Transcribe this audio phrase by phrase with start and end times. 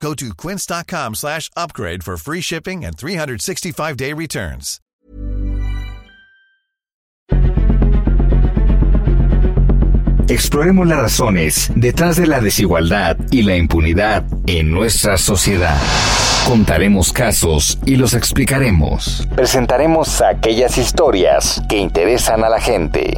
[0.00, 4.80] Go to quince.com slash upgrade for free shipping and 365-day returns.
[10.28, 15.80] Exploremos las razones detrás de la desigualdad y la impunidad en nuestra sociedad.
[16.48, 19.26] Contaremos casos y los explicaremos.
[19.36, 23.14] Presentaremos aquellas historias que interesan a la gente.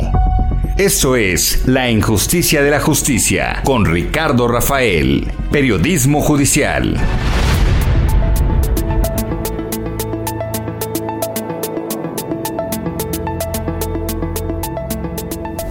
[0.79, 6.97] Esto es La Injusticia de la Justicia con Ricardo Rafael, Periodismo Judicial.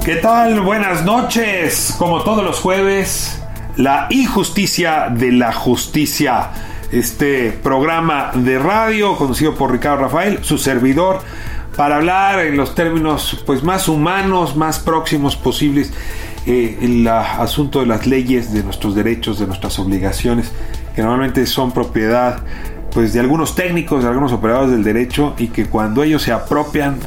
[0.03, 0.59] ¿Qué tal?
[0.59, 1.95] Buenas noches.
[1.97, 3.41] Como todos los jueves,
[3.77, 6.49] La Injusticia de la Justicia.
[6.91, 11.21] Este programa de radio conducido por Ricardo Rafael, su servidor,
[11.77, 15.93] para hablar en los términos pues más humanos, más próximos posibles
[16.47, 20.51] eh, el asunto de las leyes, de nuestros derechos, de nuestras obligaciones,
[20.95, 22.39] que normalmente son propiedad
[22.91, 26.97] pues de algunos técnicos, de algunos operadores del derecho y que cuando ellos se apropian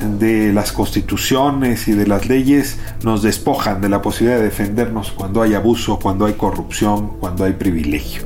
[0.00, 5.42] de las constituciones y de las leyes nos despojan de la posibilidad de defendernos cuando
[5.42, 8.22] hay abuso, cuando hay corrupción, cuando hay privilegio.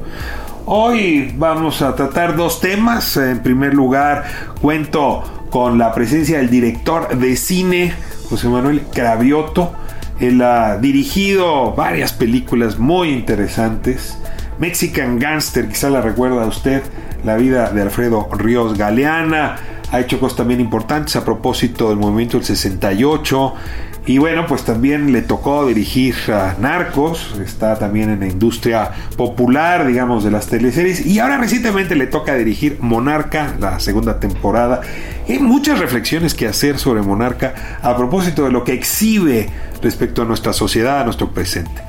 [0.67, 3.17] Hoy vamos a tratar dos temas.
[3.17, 4.25] En primer lugar,
[4.61, 7.93] cuento con la presencia del director de cine,
[8.29, 9.73] José Manuel Cravioto.
[10.21, 14.17] Él ha dirigido varias películas muy interesantes.
[14.59, 16.83] Mexican Gangster, quizá la recuerda usted,
[17.25, 19.57] la vida de Alfredo Ríos Galeana,
[19.93, 23.55] ha hecho cosas también importantes a propósito del movimiento del 68.
[24.07, 29.85] Y bueno, pues también le tocó dirigir a Narcos, está también en la industria popular,
[29.85, 31.05] digamos, de las teleseries.
[31.05, 34.81] Y ahora recientemente le toca dirigir Monarca, la segunda temporada.
[35.29, 39.49] Hay muchas reflexiones que hacer sobre Monarca a propósito de lo que exhibe
[39.83, 41.83] respecto a nuestra sociedad, a nuestro presente.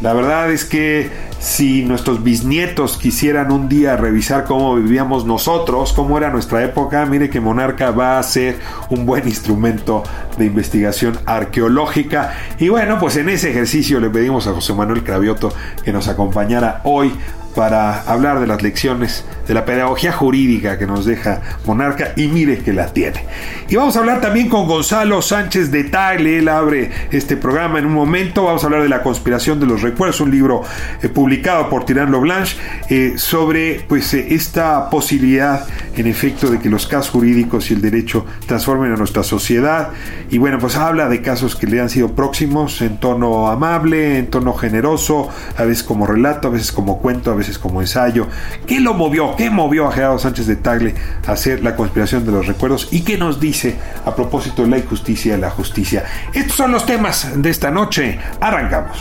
[0.00, 6.18] La verdad es que si nuestros bisnietos quisieran un día revisar cómo vivíamos nosotros, cómo
[6.18, 8.58] era nuestra época, mire que Monarca va a ser
[8.90, 10.02] un buen instrumento
[10.36, 12.34] de investigación arqueológica.
[12.58, 15.52] Y bueno, pues en ese ejercicio le pedimos a José Manuel Cravioto
[15.84, 17.12] que nos acompañara hoy
[17.54, 22.58] para hablar de las lecciones de la pedagogía jurídica que nos deja Monarca y mire
[22.58, 23.24] que la tiene.
[23.68, 27.86] Y vamos a hablar también con Gonzalo Sánchez de Tagle, él abre este programa en
[27.86, 30.62] un momento, vamos a hablar de la conspiración de los recuerdos, un libro
[31.02, 32.56] eh, publicado por Tirán Loblanche
[32.88, 35.66] eh, sobre pues eh, esta posibilidad
[35.96, 39.90] en efecto de que los casos jurídicos y el derecho transformen a nuestra sociedad.
[40.30, 44.28] Y bueno pues habla de casos que le han sido próximos en tono amable, en
[44.28, 48.28] tono generoso, a veces como relato, a veces como cuento, a veces como ensayo.
[48.66, 49.36] ¿Qué lo movió?
[49.36, 50.94] ¿Qué movió a Gerardo Sánchez de Tagle
[51.26, 52.88] a hacer la conspiración de los recuerdos?
[52.90, 56.04] ¿Y qué nos dice a propósito de la injusticia y la justicia?
[56.32, 58.18] Estos son los temas de esta noche.
[58.40, 58.98] Arrancamos.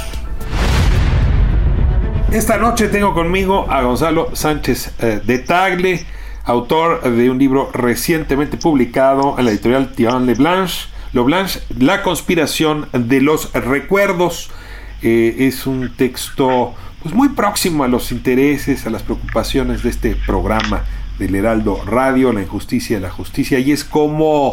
[2.31, 6.06] Esta noche tengo conmigo a Gonzalo Sánchez eh, de Tagle,
[6.46, 10.88] autor de un libro recientemente publicado en la editorial Tirán Leblanche,
[11.22, 14.50] Blanche, La conspiración de los recuerdos.
[15.04, 20.16] Eh, es un texto pues muy próximo a los intereses, a las preocupaciones de este
[20.16, 20.86] programa
[21.19, 24.52] del Heraldo Radio, la injusticia la justicia, y es como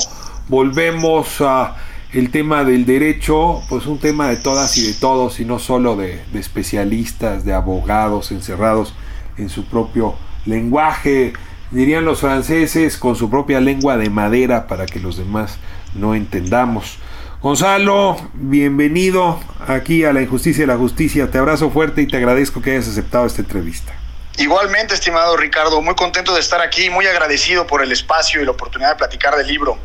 [0.48, 1.76] volvemos a
[2.12, 5.94] el tema del derecho, pues un tema de todas y de todos, y no solo
[5.94, 8.94] de, de especialistas, de abogados encerrados
[9.38, 11.32] en su propio lenguaje,
[11.70, 15.58] dirían los franceses, con su propia lengua de madera para que los demás
[15.94, 16.98] no entendamos.
[17.42, 21.30] Gonzalo, bienvenido aquí a La Injusticia y la Justicia.
[21.30, 23.94] Te abrazo fuerte y te agradezco que hayas aceptado esta entrevista.
[24.36, 28.50] Igualmente, estimado Ricardo, muy contento de estar aquí, muy agradecido por el espacio y la
[28.50, 29.78] oportunidad de platicar del libro.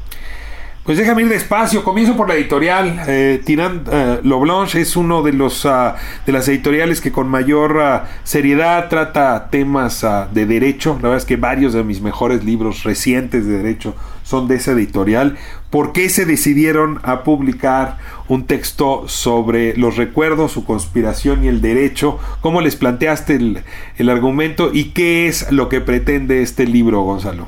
[0.86, 3.06] Pues déjame ir despacio, comienzo por la editorial.
[3.07, 5.94] Eh, Tirant eh, Blanche es uno de los uh,
[6.28, 10.94] de las editoriales que con mayor uh, seriedad trata temas uh, de derecho.
[11.01, 14.74] La verdad es que varios de mis mejores libros recientes de derecho son de esa
[14.74, 15.38] editorial.
[15.75, 17.98] ¿Por qué se decidieron a publicar
[18.30, 22.18] un texto sobre los recuerdos, su conspiración y el derecho?
[22.39, 23.62] ¿Cómo les planteaste el,
[23.98, 27.45] el argumento y qué es lo que pretende este libro, Gonzalo?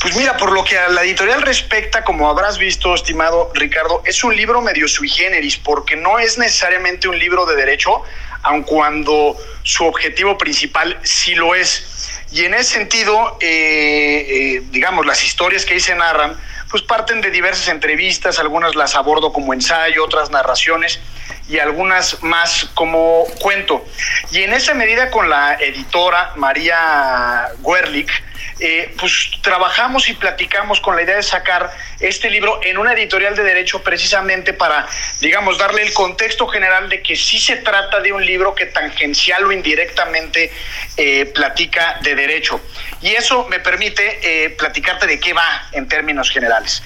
[0.00, 4.22] Pues mira, por lo que a la editorial respecta, como habrás visto, estimado Ricardo, es
[4.22, 8.02] un libro medio sui generis, porque no es necesariamente un libro de derecho,
[8.44, 12.22] aun cuando su objetivo principal sí lo es.
[12.30, 13.36] Y en ese sentido,
[14.70, 16.36] digamos, las historias que ahí se narran,
[16.70, 21.00] pues parten de diversas entrevistas, algunas las abordo como ensayo, otras narraciones
[21.48, 23.84] y algunas más como cuento.
[24.32, 28.10] Y en esa medida con la editora María Werlich,
[28.58, 31.70] eh, pues trabajamos y platicamos con la idea de sacar
[32.00, 34.86] este libro en una editorial de derecho precisamente para,
[35.20, 39.44] digamos, darle el contexto general de que sí se trata de un libro que tangencial
[39.44, 40.50] o indirectamente
[40.96, 42.62] eh, platica de derecho.
[43.02, 46.82] Y eso me permite eh, platicarte de qué va en términos generales.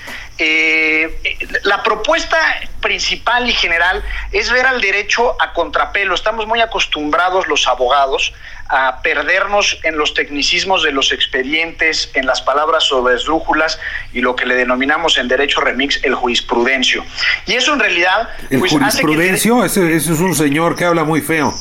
[1.63, 4.03] la propuesta principal y general
[4.33, 6.15] es ver al derecho a contrapelo.
[6.15, 8.33] Estamos muy acostumbrados los abogados
[8.69, 13.81] a perdernos en los tecnicismos de los expedientes, en las palabras sobre esdrújulas
[14.13, 17.05] y lo que le denominamos en derecho remix el jurisprudencio.
[17.47, 18.29] Y eso en realidad...
[18.49, 19.65] ¿El pues, jurisprudencio?
[19.65, 21.53] ese, es un señor que habla muy feo.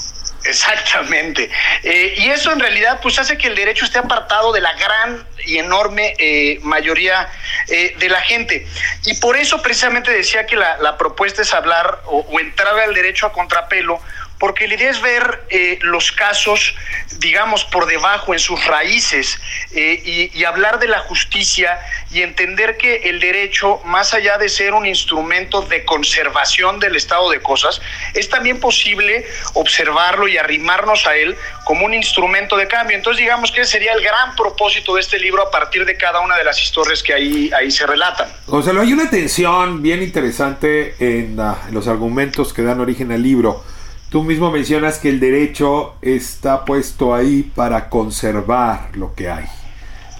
[0.49, 1.49] Exactamente.
[1.83, 5.27] Eh, y eso en realidad pues hace que el derecho esté apartado de la gran
[5.45, 7.29] y enorme eh, mayoría
[7.67, 8.67] eh, de la gente.
[9.05, 13.27] Y por eso precisamente decía que la, propuesta es hablar o, o entrar al derecho
[13.27, 14.01] a contrapelo
[14.39, 16.73] porque la idea es ver eh, los casos,
[17.17, 19.39] digamos, por debajo, en sus raíces,
[19.71, 21.77] eh, y, hablar de la justicia
[22.09, 27.29] y entender que el derecho, más allá de ser un instrumento de conservación del estado
[27.29, 27.79] de cosas,
[28.15, 32.97] es también posible observarlo y arrimarnos a él como un instrumento de cambio.
[32.97, 36.21] Entonces, digamos que ese sería el gran propósito de este libro a partir de cada
[36.21, 38.29] una de las historias que ahí, ahí se relatan.
[38.47, 41.37] Gonzalo, hay una tensión bien interesante en
[41.71, 43.63] los argumentos que dan origen al libro
[44.09, 49.45] Tú mismo mencionas que el derecho está puesto ahí para conservar lo que hay.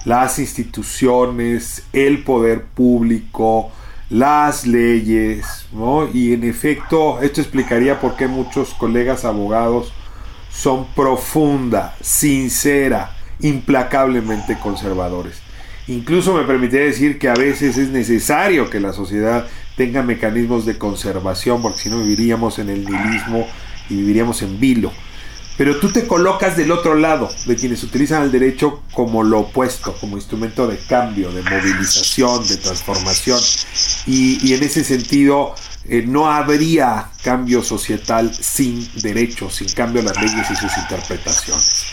[0.05, 3.71] Las instituciones, el poder público,
[4.11, 6.07] las leyes, ¿no?
[6.13, 9.91] Y en efecto, esto explicaría por qué muchos colegas abogados
[10.51, 15.41] son profunda, sincera, implacablemente conservadores.
[15.87, 20.77] Incluso me permitiría decir que a veces es necesario que la sociedad tenga mecanismos de
[20.77, 23.47] conservación, porque si no viviríamos en el nihilismo
[23.89, 24.91] y viviríamos en vilo.
[25.59, 29.93] Pero tú te colocas del otro lado, de quienes utilizan el derecho como lo opuesto,
[29.99, 33.41] como instrumento de cambio, de movilización, de transformación.
[34.07, 35.53] Y, en ese sentido,
[35.89, 41.87] eh, no habría cambio societal sin derecho, sin cambio a las leyes y sus interpretaciones.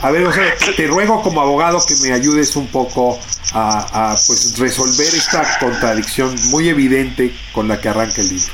[0.00, 0.28] A ver,
[0.76, 3.18] te ruego como abogado que me ayudes un poco
[3.52, 8.52] a, pues, resolver esta contradicción muy evidente con la que arranca el libro.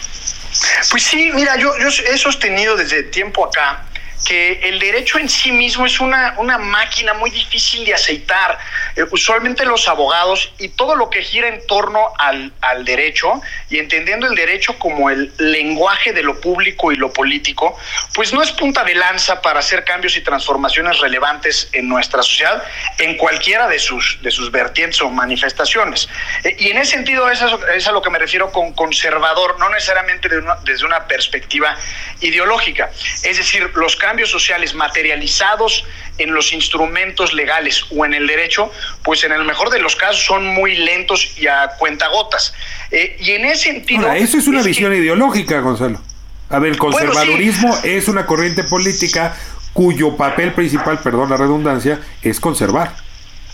[0.90, 3.84] Pues sí, mira, yo, yo he sostenido desde tiempo acá
[4.24, 8.58] que el derecho en sí mismo es una, una máquina muy difícil de aceitar.
[8.96, 13.78] Eh, usualmente los abogados y todo lo que gira en torno al, al, derecho y
[13.78, 17.78] entendiendo el derecho como el lenguaje de lo público y lo político,
[18.14, 22.62] pues no es punta de lanza para hacer cambios y transformaciones relevantes en nuestra sociedad
[22.98, 26.08] en cualquiera de sus, de sus vertientes o manifestaciones.
[26.44, 29.58] Eh, y en ese sentido es a, es a, lo que me refiero con conservador,
[29.58, 30.28] no necesariamente
[30.64, 31.76] desde una perspectiva
[32.20, 32.90] ideológica.
[33.22, 35.84] Es decir, los cambios cambios sociales materializados
[36.18, 38.70] en los instrumentos legales o en el derecho,
[39.02, 42.54] pues en el mejor de los casos son muy lentos y a cuentagotas.
[42.92, 44.12] Eh, y en ese sentido...
[44.12, 46.00] eso es una visión ideológica, Gonzalo.
[46.48, 49.34] A ver, el conservadurismo es una corriente política
[49.72, 52.94] cuyo papel principal, perdón la redundancia, es conservar.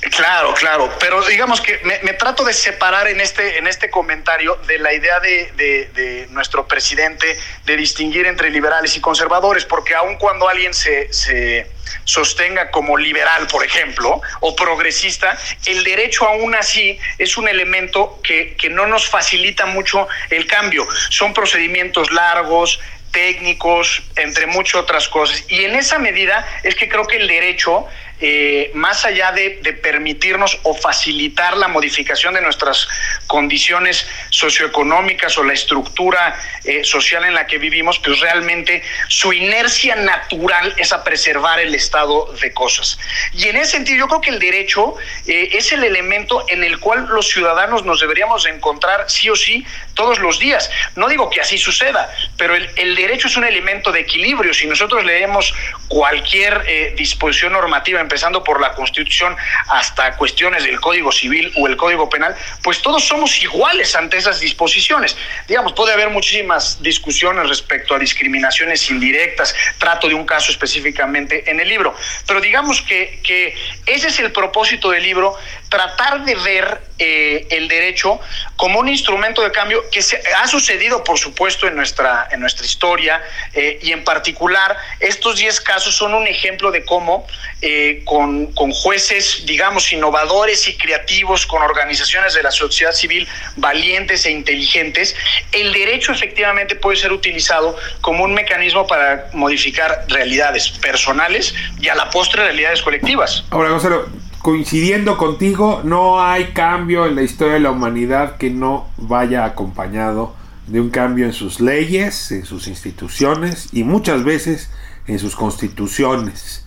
[0.01, 4.79] Claro, claro, pero digamos que me, trato de separar en este, en este comentario de
[4.79, 10.49] la idea de, de, nuestro presidente de distinguir entre liberales y conservadores, porque aun cuando
[10.49, 11.71] alguien se, se
[12.05, 18.57] sostenga como liberal, por ejemplo, o progresista, el derecho aún así es un elemento que,
[18.57, 20.89] que no nos facilita mucho el cambio.
[21.11, 22.81] Son procedimientos largos,
[23.13, 25.45] técnicos, entre muchas otras cosas.
[25.49, 27.87] Y en esa medida es que creo que el derecho
[28.23, 29.51] eh, más allá de,
[29.83, 32.87] permitirnos o facilitar la modificación de nuestras
[33.27, 39.97] condiciones socioeconómicas o la estructura eh, social en la que vivimos, pues realmente su inercia
[39.97, 42.99] natural es a preservar el estado de cosas.
[43.33, 44.97] Y en ese sentido, yo creo que el derecho
[45.27, 49.65] eh, es el elemento en el cual los ciudadanos nos deberíamos encontrar sí o sí
[49.95, 50.71] todos los días.
[50.97, 54.53] No digo que así suceda, pero el, derecho es un elemento de equilibrio.
[54.53, 55.55] Si nosotros leemos
[55.89, 59.37] cualquier disposición normativa en empezando por la Constitución
[59.69, 64.41] hasta cuestiones del Código Civil o el Código Penal, pues todos somos iguales ante esas
[64.41, 65.17] disposiciones.
[65.47, 71.61] Digamos, puede haber muchísimas discusiones respecto a discriminaciones indirectas, trato de un caso específicamente en
[71.61, 71.95] el libro,
[72.27, 73.55] pero digamos que, que
[73.87, 75.37] ese es el propósito del libro,
[75.69, 78.21] tratar de ver eh, el derecho
[78.57, 82.67] como un instrumento de cambio que se, ha sucedido, por supuesto, en nuestra, en nuestra
[82.67, 83.23] historia
[83.55, 87.27] eh, y en particular estos 10 casos son un ejemplo de cómo
[87.63, 93.27] eh, con, con jueces, digamos, innovadores y creativos, con organizaciones de la sociedad civil
[93.57, 95.17] valientes e inteligentes,
[95.53, 101.95] el derecho efectivamente puede ser utilizado como un mecanismo para modificar realidades personales y a
[101.95, 103.43] la postre realidades colectivas.
[103.51, 104.07] Ahora, Gonzalo,
[104.43, 110.35] coincidiendo contigo, no hay cambio en la historia de la humanidad que no vaya acompañado
[110.67, 114.71] de un cambio en sus leyes, en sus instituciones y muchas veces
[115.07, 116.67] en sus constituciones.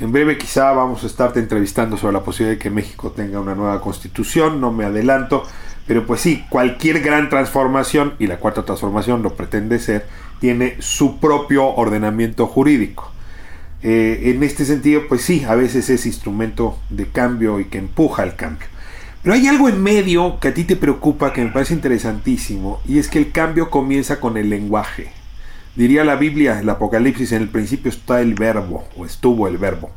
[0.00, 3.54] En breve quizá vamos a estarte entrevistando sobre la posibilidad de que México tenga una
[3.54, 5.44] nueva constitución, no me adelanto,
[5.86, 10.06] pero pues sí, cualquier gran transformación, y la cuarta transformación lo pretende ser,
[10.40, 13.13] tiene su propio ordenamiento jurídico.
[13.86, 18.22] Eh, en este sentido, pues sí, a veces es instrumento de cambio y que empuja
[18.22, 18.66] el cambio.
[19.22, 22.98] Pero hay algo en medio que a ti te preocupa, que me parece interesantísimo, y
[22.98, 25.12] es que el cambio comienza con el lenguaje.
[25.76, 29.90] Diría la Biblia, el Apocalipsis, en el principio está el verbo, o estuvo el verbo.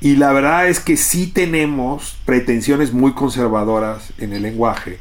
[0.00, 4.98] Y la verdad es que sí tenemos pretensiones muy conservadoras en el lenguaje,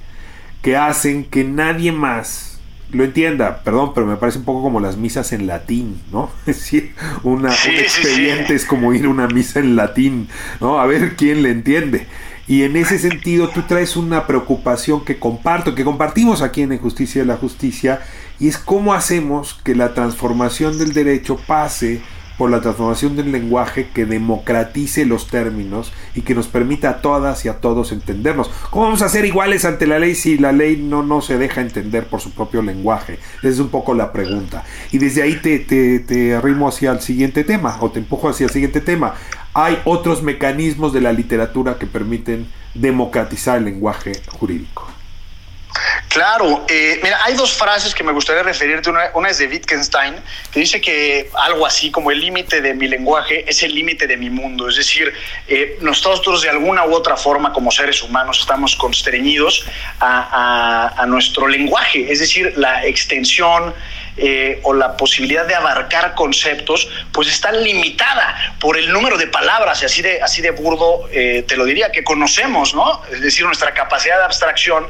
[0.63, 2.54] que hacen que nadie más
[2.91, 6.29] lo entienda, perdón, pero me parece un poco como las misas en latín, ¿no?
[6.45, 10.79] Es decir, una, un expediente es como ir a una misa en latín, ¿no?
[10.79, 12.07] A ver quién le entiende.
[12.47, 17.21] Y en ese sentido tú traes una preocupación que comparto, que compartimos aquí en Justicia
[17.21, 18.01] de la Justicia,
[18.39, 22.01] y es cómo hacemos que la transformación del derecho pase
[22.37, 27.45] por la transformación del lenguaje que democratice los términos y que nos permita a todas
[27.45, 28.49] y a todos entendernos.
[28.69, 31.61] ¿Cómo vamos a ser iguales ante la ley si la ley no, no se deja
[31.61, 33.19] entender por su propio lenguaje?
[33.39, 34.63] Esa es un poco la pregunta.
[34.91, 38.45] Y desde ahí te, te, te arrimo hacia el siguiente tema o te empujo hacia
[38.45, 39.13] el siguiente tema.
[39.53, 44.94] Hay otros mecanismos de la literatura que permiten democratizar el lenguaje jurídico.
[46.15, 48.89] Claro, eh, mira, hay dos frases que me gustaría referirte.
[48.89, 50.15] Una, es de Wittgenstein,
[50.51, 54.15] que dice que algo así como el límite de mi lenguaje es el límite de
[54.15, 54.69] mi mundo.
[54.69, 55.13] Es decir,
[55.47, 59.65] eh, nosotros de alguna u otra forma como seres humanos estamos constreñidos
[59.99, 63.73] a, nuestro lenguaje, es decir, la extensión,
[64.17, 69.81] eh, o la posibilidad de abarcar conceptos, pues está limitada por el número de palabras,
[69.81, 73.03] y así de, así de burdo te lo diría, que conocemos, ¿no?
[73.11, 74.87] Es decir, nuestra capacidad de abstracción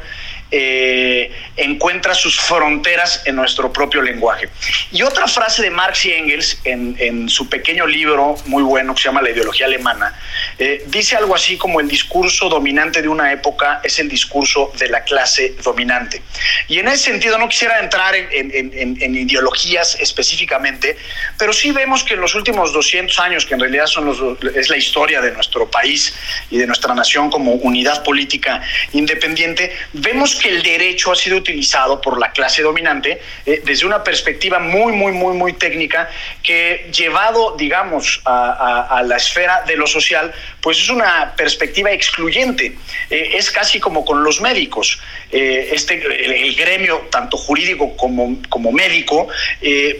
[0.52, 4.50] eh, encuentra sus fronteras en nuestro propio lenguaje.
[4.92, 9.10] Y otra frase de Marx y Engels en, su pequeño libro muy bueno que se
[9.10, 10.14] llama La ideología alemana,
[10.60, 14.90] eh, dice algo así como el discurso dominante de una época es el discurso de
[14.90, 16.22] la clase dominante.
[16.68, 20.98] Y en ese sentido no quisiera entrar en, ideologías específicamente,
[21.38, 24.20] pero sí vemos que en los últimos 200 años, que en realidad son los,
[24.56, 26.14] es la historia de nuestro país
[26.50, 28.62] y de nuestra nación como unidad política
[28.94, 34.04] independiente, vemos que el derecho ha sido utilizado por la clase dominante eh, desde una
[34.04, 36.10] perspectiva muy, muy, muy, muy técnica
[36.44, 42.76] que llevado, digamos, a, la esfera de lo social, pues es una perspectiva excluyente.
[43.10, 45.00] Eh, es casi como con los médicos.
[45.32, 49.28] Eh, este, el, gremio, tanto jurídico como, como médico,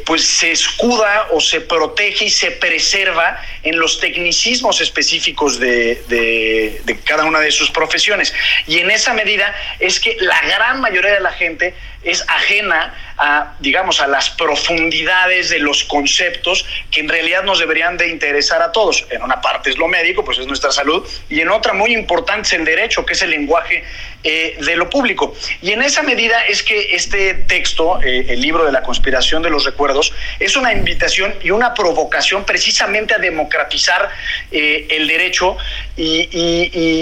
[0.06, 7.00] pues se escuda o se protege y se preserva en los tecnicismos específicos de, de
[7.04, 8.34] cada una de sus profesiones.
[8.68, 11.74] Y en esa medida es que la gran mayoría de la gente
[12.06, 17.98] es ajena a, digamos, a las profundidades de los conceptos que en realidad nos deberían
[17.98, 19.06] de interesar a todos.
[19.10, 22.48] En una parte es lo médico, pues es nuestra salud, y en otra muy importante
[22.48, 23.84] es el derecho, que es el lenguaje
[24.24, 25.34] eh, de lo público.
[25.62, 29.50] Y en esa medida es que este texto, eh, el libro de la conspiración de
[29.50, 34.10] los recuerdos, es una invitación y una provocación precisamente a democratizar
[34.52, 35.58] eh, el derecho
[35.96, 36.28] y,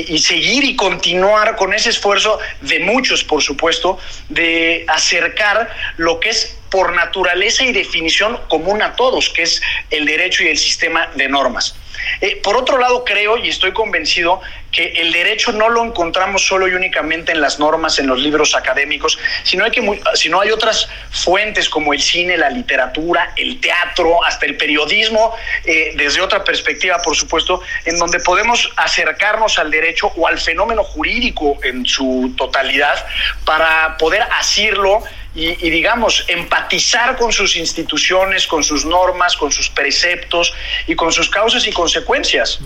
[0.07, 3.97] y seguir y continuar con ese esfuerzo de muchos, por supuesto,
[4.29, 10.05] de acercar lo que es por naturaleza y definición común a todos, que es el
[10.05, 11.75] derecho y el sistema de normas.
[12.21, 14.41] Eh, por otro lado, creo y estoy convencido
[14.73, 18.55] que el derecho no lo encontramos solo y únicamente en las normas, en los libros
[18.55, 24.23] académicos, sino hay, que, sino hay otras fuentes como el cine, la literatura, el teatro,
[24.25, 30.11] hasta el periodismo, eh, desde otra perspectiva, por supuesto, en donde podemos acercarnos al derecho
[30.17, 33.05] o al fenómeno jurídico en su totalidad
[33.45, 35.03] para poder asirlo
[35.35, 40.53] y, digamos, empatizar con sus instituciones, con sus normas, con sus preceptos
[40.85, 42.59] y con sus causas y consecuencias.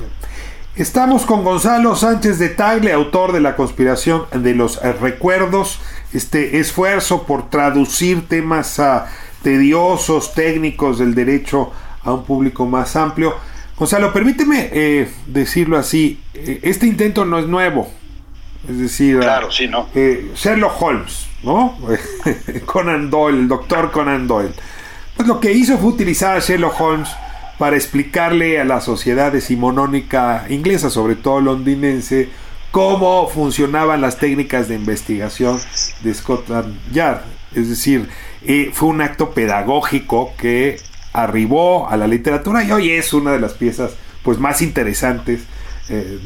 [0.78, 5.80] Estamos con Gonzalo Sánchez de Tagle, autor de La conspiración de los recuerdos,
[6.14, 9.08] este esfuerzo por traducir temas ah,
[9.42, 11.72] tediosos, técnicos del derecho
[12.04, 13.34] a un público más amplio.
[13.76, 17.92] Gonzalo, permíteme eh, decirlo así, eh, este intento no es nuevo,
[18.70, 19.88] Es decir, claro, sí, ¿no?
[19.96, 21.76] Eh, Sherlock Holmes, ¿no?
[22.68, 24.54] Conan Doyle, el doctor Conan Doyle.
[25.16, 27.10] Pues lo que hizo fue utilizar a Sherlock Holmes
[27.58, 32.30] para explicarle a la sociedad decimonónica inglesa, sobre todo londinense,
[32.72, 35.60] cómo funcionaban las técnicas de investigación
[36.04, 37.22] de Scotland Yard.
[37.56, 38.08] Es decir,
[38.46, 40.78] eh, fue un acto pedagógico que
[41.14, 45.42] arribó a la literatura y hoy es una de las piezas pues más interesantes
[45.90, 46.20] eh,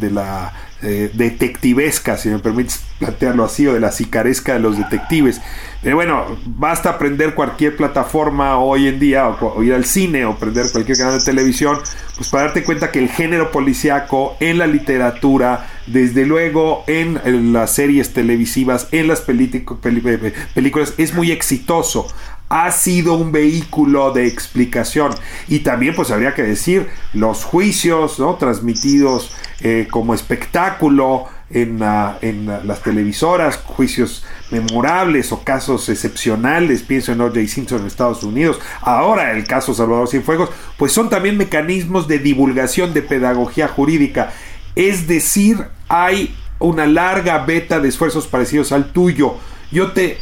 [0.00, 0.52] de la,
[0.84, 5.40] eh, detectivesca, si me permites plantearlo así, o de la sicaresca de los detectives.
[5.82, 10.66] Pero bueno, basta aprender cualquier plataforma hoy en día, o, ir al cine, o prender
[10.72, 11.78] cualquier canal de televisión,
[12.16, 17.74] pues para darte cuenta que el género policíaco en la literatura, desde luego en, las
[17.74, 22.06] series televisivas, en las películas, es muy exitoso
[22.48, 25.14] ha sido un vehículo de explicación.
[25.48, 28.36] Y también, pues habría que decir, los juicios ¿no?
[28.36, 31.80] transmitidos eh, como espectáculo en,
[32.22, 37.46] en las televisoras, juicios memorables o casos excepcionales, pienso en O.J.
[37.46, 42.92] Simpson en Estados Unidos, ahora el caso Salvador Cienfuegos, pues son también mecanismos de divulgación
[42.92, 44.32] de pedagogía jurídica.
[44.74, 49.36] Es decir, hay una larga beta de esfuerzos parecidos al tuyo
[49.70, 50.20] yo te eh,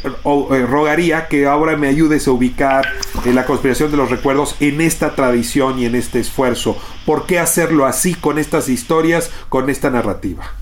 [0.67, 2.87] rogaría que ahora me ayudes a ubicar
[3.25, 6.81] eh, la conspiración de los recuerdos en esta tradición y en este esfuerzo.
[7.05, 10.55] ¿Por qué hacerlo así, con estas historias, con esta narrativa?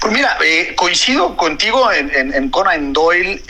[0.00, 3.42] Pues mira, eh, coincido contigo en, Conan Doyle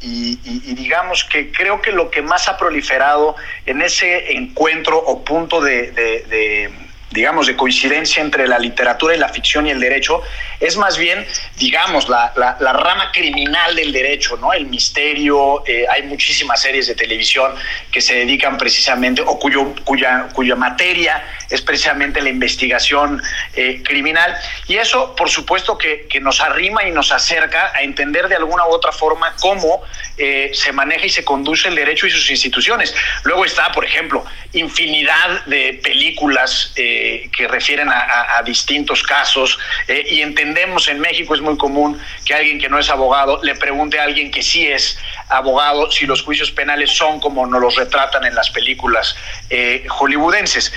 [0.00, 5.60] y, digamos que creo que lo que más ha proliferado en ese encuentro o punto
[5.60, 10.22] de digamos, de coincidencia entre la literatura y la ficción y el derecho,
[10.60, 14.52] es más bien, digamos, la, la, rama criminal del derecho, ¿no?
[14.52, 17.52] El misterio, eh, hay muchísimas series de televisión
[17.90, 23.22] que se dedican precisamente, o cuyo, cuya, cuya materia es precisamente la investigación
[23.54, 24.36] eh, criminal.
[24.66, 28.66] Y eso, por supuesto, que, que, nos arrima y nos acerca a entender de alguna
[28.66, 29.82] u otra forma cómo
[30.16, 32.94] eh, se maneja y se conduce el derecho y sus instituciones.
[33.22, 40.88] Luego está, por ejemplo, infinidad de películas eh, que refieren a, distintos casos y entendemos
[40.88, 44.30] en México es muy común que alguien que no es abogado le pregunte a alguien
[44.30, 48.50] que sí es abogado si los juicios penales son como nos los retratan en las
[48.50, 49.16] películas
[49.50, 50.72] eh, hollywoodenses.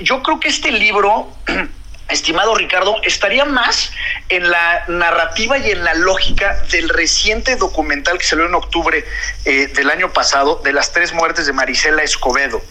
[0.00, 1.32] yo creo que este libro...
[2.08, 3.90] estimado Ricardo, estaría más
[4.28, 9.04] en la narrativa y en la lógica del reciente documental que salió en octubre
[9.44, 12.62] eh, del año pasado de las tres muertes de Marisela Escobedo,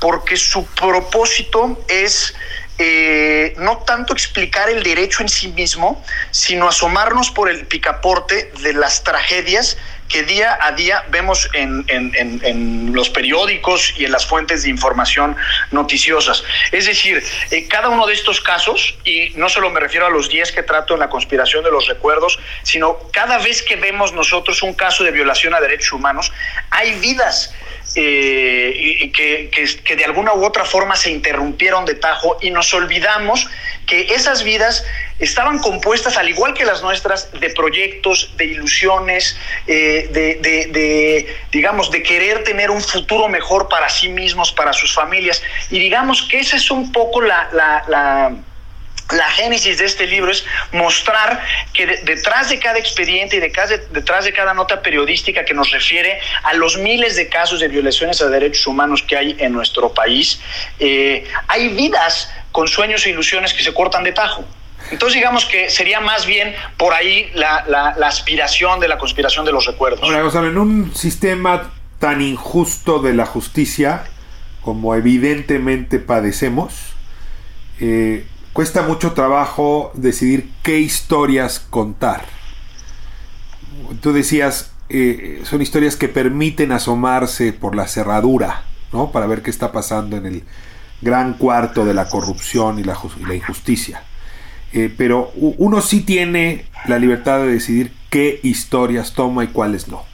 [0.00, 2.34] porque su propósito es
[2.78, 8.74] eh, no tanto explicar el derecho en sí mismo, sino asomarnos por el picaporte de
[8.74, 9.78] las tragedias
[10.14, 15.36] que día a día vemos en, los periódicos y en las fuentes de información
[15.72, 16.44] noticiosas.
[16.70, 20.28] Es decir, eh, cada uno de estos casos, y no solo me refiero a los
[20.28, 24.62] 10 que trato en la conspiración de los recuerdos, sino cada vez que vemos nosotros
[24.62, 26.30] un caso de violación a derechos humanos,
[26.70, 27.52] hay vidas
[27.96, 29.50] eh, que,
[29.84, 33.46] que, de alguna u otra forma se interrumpieron de tajo y nos olvidamos
[33.86, 34.84] que esas vidas
[35.18, 42.02] estaban compuestas, al igual que las nuestras, de proyectos, de ilusiones, eh, de, digamos, de
[42.02, 45.42] querer tener un futuro mejor para sí mismos, para sus familias.
[45.70, 48.32] Y digamos que esa es un poco la,
[49.08, 54.54] génesis de este libro es mostrar que detrás de cada expediente y detrás de, cada
[54.54, 59.02] nota periodística que nos refiere a los miles de casos de violaciones a derechos humanos
[59.02, 60.40] que hay en nuestro país,
[60.78, 64.44] eh, hay vidas con sueños e ilusiones que se cortan de tajo.
[64.90, 69.66] Entonces digamos que sería más bien por ahí la, aspiración de la conspiración de los
[69.66, 70.02] recuerdos.
[70.02, 74.04] Ahora, en un sistema tan injusto de la justicia
[74.60, 76.74] como evidentemente padecemos,
[77.80, 82.24] eh, cuesta mucho trabajo decidir qué historias contar.
[84.00, 88.62] Tú decías, eh, son historias que permiten asomarse por la cerradura,
[88.92, 89.10] ¿no?
[89.10, 90.44] Para ver qué está pasando en el
[91.02, 92.96] gran cuarto de la corrupción y la,
[93.34, 94.04] injusticia.
[94.72, 100.04] Eh, pero uno sí tiene la libertad de decidir qué historias toma y cuáles no.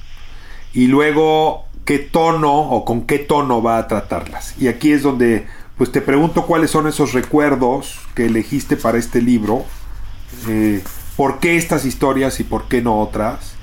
[0.73, 4.55] Y luego qué tono o con qué tono va a tratarlas.
[4.59, 5.47] Y aquí es donde
[5.81, 9.65] pues te pregunto cuáles son esos recuerdos que elegiste para este libro,
[10.47, 10.83] eh,
[11.17, 13.55] por qué estas historias y por qué no otras,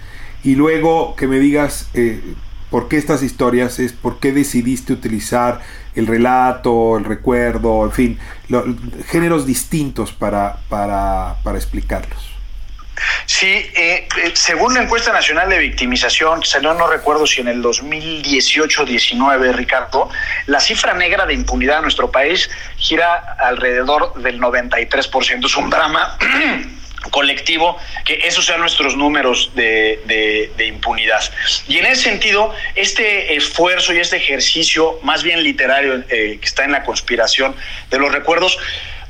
[0.43, 2.33] y luego que me digas eh,
[2.71, 5.61] por qué estas historias es, por qué decidiste utilizar
[5.93, 8.19] el relato, el recuerdo, en fin,
[9.05, 12.36] géneros distintos para, para, para explicarlos.
[13.25, 17.61] Sí, eh, eh, según la encuesta nacional de victimización, que no recuerdo si en el
[17.61, 20.09] 2018-19, Ricardo,
[20.47, 25.45] la cifra negra de impunidad en nuestro país gira alrededor del 93%.
[25.45, 26.17] Es un drama
[27.11, 31.21] colectivo que esos sean nuestros números de, impunidad.
[31.67, 36.63] Y en ese sentido, este esfuerzo y este ejercicio, más bien literario, eh, que está
[36.65, 37.55] en la conspiración
[37.89, 38.57] de los recuerdos,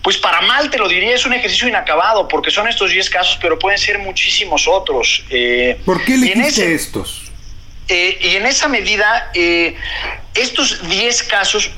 [0.08, 3.38] pues para mal te lo diría, es un ejercicio inacabado, porque son estos 10 casos,
[3.42, 5.26] pero pueden ser muchísimos otros.
[5.30, 7.30] Eh, ¿Por qué elegiste estos?
[7.90, 9.30] Eh, y en esa medida,
[10.34, 11.72] estos 10 casos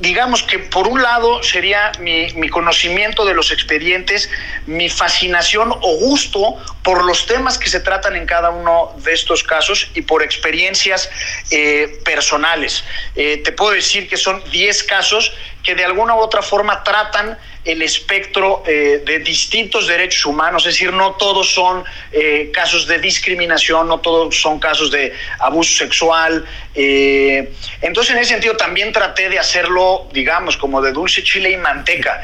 [0.00, 4.28] digamos que por un lado sería mi, conocimiento de los expedientes,
[4.66, 9.42] mi fascinación o gusto por los temas que se tratan en cada uno de estos
[9.42, 11.08] casos y por experiencias
[11.50, 12.84] eh, personales.
[13.14, 15.32] Eh, te puedo decir que son 10 casos
[15.64, 20.74] que de alguna u otra forma tratan el espectro eh, de distintos derechos humanos, es
[20.74, 26.44] decir, no todos son eh, casos de discriminación, no todos son casos de abuso sexual.
[26.74, 31.56] Eh, entonces, en ese sentido, también traté de hacerlo, digamos, como de dulce chile y
[31.56, 32.20] manteca.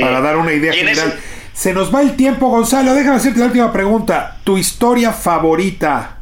[0.00, 1.18] Para dar una idea general.
[1.52, 2.94] Se nos va el tiempo, Gonzalo.
[2.94, 4.38] Déjame hacerte la última pregunta.
[4.42, 6.19] ¿Tu historia favorita?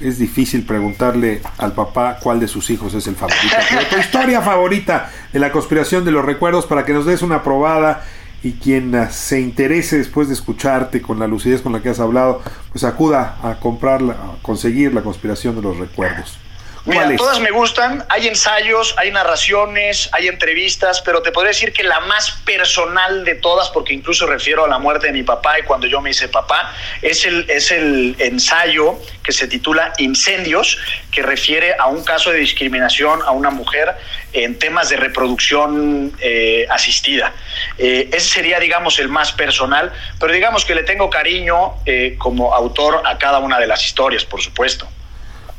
[0.00, 3.56] Es difícil preguntarle al papá cuál de sus hijos es el favorito.
[3.90, 8.04] tu historia favorita de la conspiración de los recuerdos para que nos des una probada
[8.42, 11.98] y quien ah, se interese después de escucharte con la lucidez con la que has
[11.98, 16.38] hablado, pues acuda a comprarla, a conseguir la conspiración de los recuerdos.
[16.88, 18.02] Mira, todas me gustan.
[18.08, 23.34] Hay ensayos, hay narraciones, hay entrevistas, pero te podría decir que la más personal de
[23.34, 26.28] todas, porque incluso refiero a la muerte de mi papá y cuando yo me hice
[26.28, 30.78] papá, es el, es el ensayo que se titula Incendios,
[31.12, 33.94] que refiere a un caso de discriminación a una mujer
[34.32, 37.34] en temas de reproducción eh, asistida.
[37.76, 42.54] Eh, ese sería, digamos, el más personal, pero digamos que le tengo cariño eh, como
[42.54, 44.88] autor a cada una de las historias, por supuesto.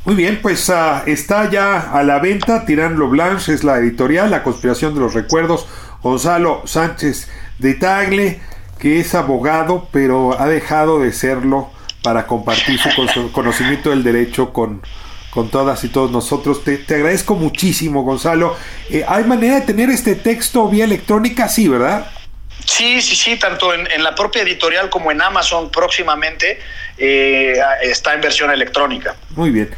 [0.04, 4.42] Muy bien, pues ah, está ya a la venta Tirán Blanche, es la editorial, La
[4.42, 5.66] conspiración de los recuerdos.
[6.02, 8.40] Gonzalo Sánchez de Tagle,
[8.78, 11.70] que es abogado, pero ha dejado de serlo
[12.02, 14.80] para compartir su conocimiento del derecho con,
[15.30, 16.64] con todas y todos nosotros.
[16.64, 18.56] Te, agradezco muchísimo, Gonzalo.
[18.88, 21.48] Eh, ¿Hay manera de tener este texto vía electrónica?
[21.48, 22.10] Sí, ¿verdad?
[22.64, 26.60] Sí, sí, sí, tanto en, la propia editorial como en Amazon próximamente
[27.00, 29.16] eh, está en versión electrónica.
[29.30, 29.70] Muy bien.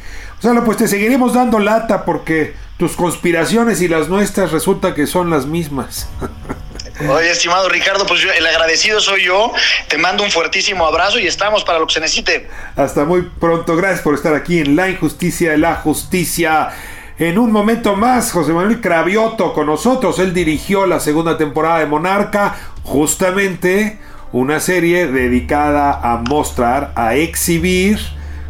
[0.43, 5.31] Gonzalo, pues te seguiremos dando lata porque tus conspiraciones y las nuestras resulta que son
[5.31, 6.09] las mismas.
[7.09, 9.53] Oye, estimado Ricardo, pues el agradecido soy yo.
[9.89, 12.49] Te mando un fuertísimo abrazo y estamos para lo que se necesite.
[12.77, 13.77] Hasta muy pronto.
[13.77, 16.71] Gracias por estar aquí en La Injusticia de la Justicia.
[17.19, 20.19] En un momento más, José Manuel Cravioto con nosotros.
[20.19, 24.01] Él dirigió la segunda temporada de Monarca, justamente
[24.33, 27.99] una serie dedicada a mostrar, a exhibir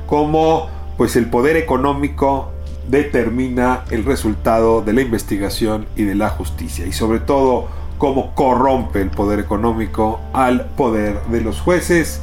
[0.06, 2.52] cómo pues el poder económico
[2.88, 7.68] determina el resultado de la investigación y de la justicia y sobre todo
[7.98, 12.20] cómo corrompe el poder económico al poder de los jueces,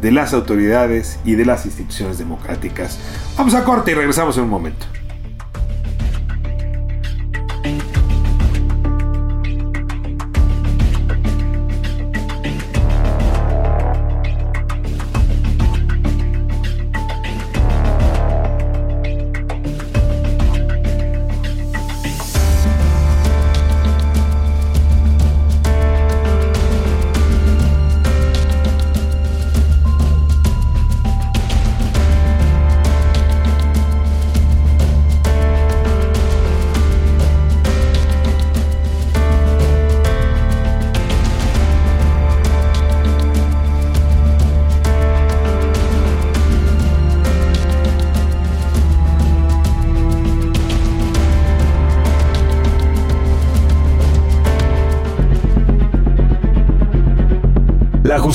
[0.00, 2.98] de las autoridades y de las instituciones democráticas.
[3.36, 4.86] Vamos a corte y regresamos en un momento.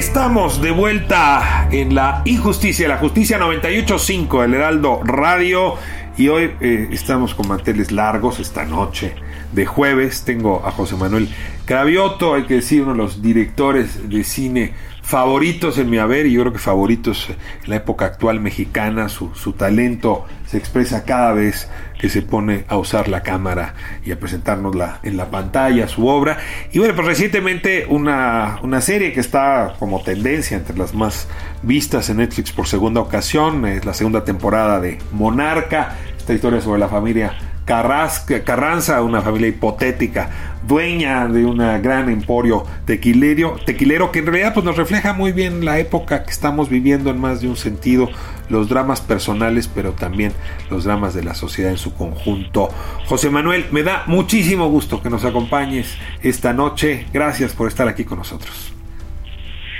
[0.00, 5.74] Estamos de vuelta en la injusticia, la justicia 98.5 del Heraldo Radio.
[6.16, 9.14] Y hoy eh, estamos con manteles largos esta noche
[9.52, 10.24] de jueves.
[10.24, 11.28] Tengo a José Manuel
[11.64, 16.32] Cravioto, hay que decir, uno de los directores de cine favoritos en mi haber y
[16.32, 21.32] yo creo que favoritos en la época actual mexicana, su, su talento se expresa cada
[21.32, 26.06] vez que se pone a usar la cámara y a presentárnosla en la pantalla, su
[26.06, 26.38] obra.
[26.72, 31.26] Y bueno, pues recientemente una, una serie que está como tendencia entre las más
[31.62, 36.78] vistas en Netflix por segunda ocasión, es la segunda temporada de Monarca, esta historia sobre
[36.78, 37.34] la familia
[37.70, 44.66] Carranza, una familia hipotética, dueña de un gran emporio tequilero, tequilero que en realidad pues,
[44.66, 48.10] nos refleja muy bien la época que estamos viviendo en más de un sentido,
[48.48, 50.32] los dramas personales, pero también
[50.68, 52.70] los dramas de la sociedad en su conjunto.
[53.06, 57.06] José Manuel, me da muchísimo gusto que nos acompañes esta noche.
[57.12, 58.74] Gracias por estar aquí con nosotros.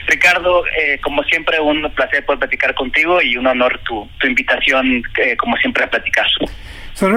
[0.07, 5.37] Ricardo, eh, como siempre, un placer poder platicar contigo y un honor tu, invitación, eh,
[5.37, 6.27] como siempre, a platicar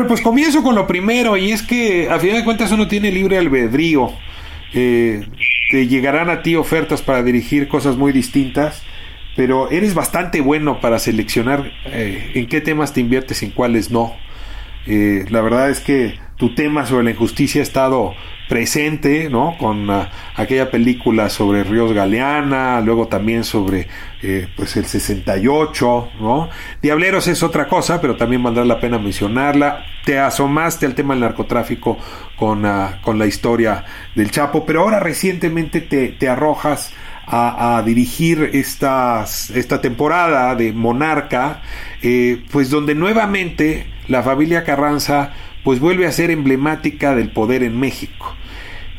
[0.08, 3.38] pues comienzo con lo primero, y es que a final de cuentas uno tiene libre
[3.38, 4.12] albedrío.
[4.74, 5.26] Eh,
[5.72, 8.84] te llegarán a ti ofertas para dirigir cosas muy distintas,
[9.36, 13.92] pero eres bastante bueno para seleccionar eh, en qué temas te inviertes y en cuáles
[13.92, 14.16] no.
[14.86, 18.16] Eh, la verdad es que tu tema sobre la injusticia ha estado
[18.50, 19.56] presente, ¿no?
[19.58, 23.88] Con ah, aquella película sobre Ríos Galeana, luego también sobre
[24.22, 26.50] eh, pues el 68, ¿no?
[26.82, 29.86] Diableros es otra cosa, pero también valdrá la pena mencionarla.
[30.04, 31.98] Te asomaste al tema del narcotráfico
[32.36, 36.92] con, ah, con la historia del Chapo, pero ahora recientemente te, arrojas
[37.26, 39.26] a, dirigir esta
[39.82, 41.62] temporada de Monarca,
[42.02, 45.32] eh, pues donde nuevamente la familia Carranza
[45.64, 48.36] pues vuelve a ser emblemática del poder en México.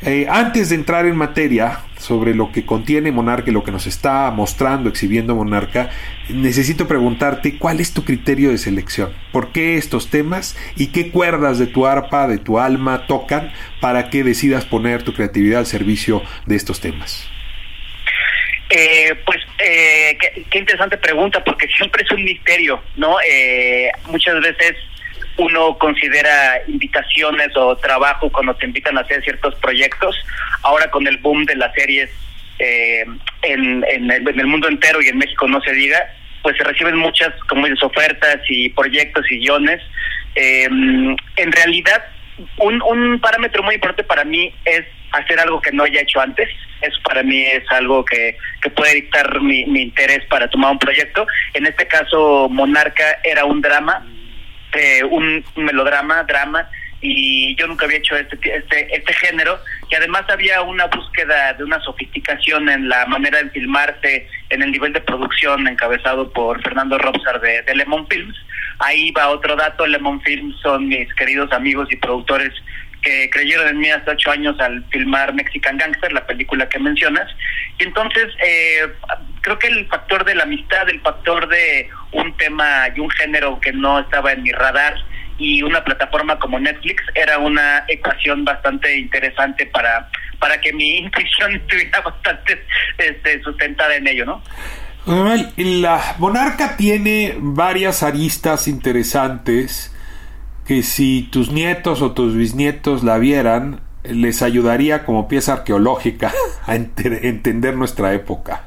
[0.06, 3.86] Eh, antes de entrar en materia sobre lo que contiene Monarca y lo que nos
[3.86, 5.88] está mostrando, exhibiendo Monarca,
[6.28, 11.58] necesito preguntarte cuál es tu criterio de selección, por qué estos temas y qué cuerdas
[11.58, 13.50] de tu arpa, de tu alma tocan
[13.80, 17.26] para que decidas poner tu creatividad al servicio de estos temas.
[18.68, 20.18] Eh, pues eh,
[20.50, 23.16] qué, interesante pregunta, porque siempre es un misterio, ¿no?
[24.10, 24.76] muchas veces
[25.36, 30.16] uno considera invitaciones o trabajo cuando te invitan a hacer ciertos proyectos.
[30.62, 32.10] Ahora con el boom de las series
[32.58, 33.04] eh,
[33.42, 35.98] en, el, mundo entero y en México no se diga,
[36.42, 39.80] pues se reciben muchas, como dices, ofertas y proyectos y guiones.
[40.36, 42.04] Eh, en realidad,
[42.58, 46.48] un, parámetro muy importante para mí es hacer algo que no haya hecho antes.
[46.80, 48.36] Eso para mí es algo que,
[48.76, 51.26] puede dictar mi interés para tomar un proyecto.
[51.54, 54.06] En este caso, Monarca era un drama
[54.74, 56.68] eh, un, melodrama, drama,
[57.00, 59.58] y yo nunca había hecho este, este, este género,
[59.90, 64.70] y además había una búsqueda de una sofisticación en la manera de filmarse, en el
[64.70, 68.36] nivel de producción encabezado por Fernando Robsar de, de Lemon Films.
[68.78, 72.52] Ahí va otro dato, Lemon Films son mis queridos amigos y productores
[73.04, 77.30] que creyeron en mí hasta ocho años al filmar Mexican Gangster, la película que mencionas.
[77.78, 78.88] Y entonces, eh,
[79.44, 83.60] creo que el factor de la amistad, el factor de un tema y un género
[83.60, 84.94] que no estaba en mi radar
[85.36, 91.56] y una plataforma como Netflix era una ecuación bastante interesante para, para que mi intuición
[91.56, 92.64] estuviera bastante
[92.96, 94.42] este, sustentada en ello, ¿no?
[95.56, 99.94] La Monarca tiene varias aristas interesantes
[100.66, 106.32] que si tus nietos o tus bisnietos la vieran, les ayudaría como pieza arqueológica
[106.66, 108.62] a entender nuestra época.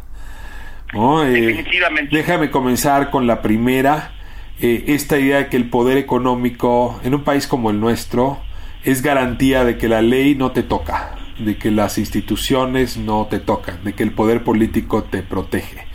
[0.93, 1.65] Eh,
[2.11, 4.13] déjame comenzar con la primera.
[4.59, 8.39] Eh, esta idea de que el poder económico en un país como el nuestro
[8.83, 13.39] es garantía de que la ley no te toca, de que las instituciones no te
[13.39, 15.85] tocan, de que el poder político te protege.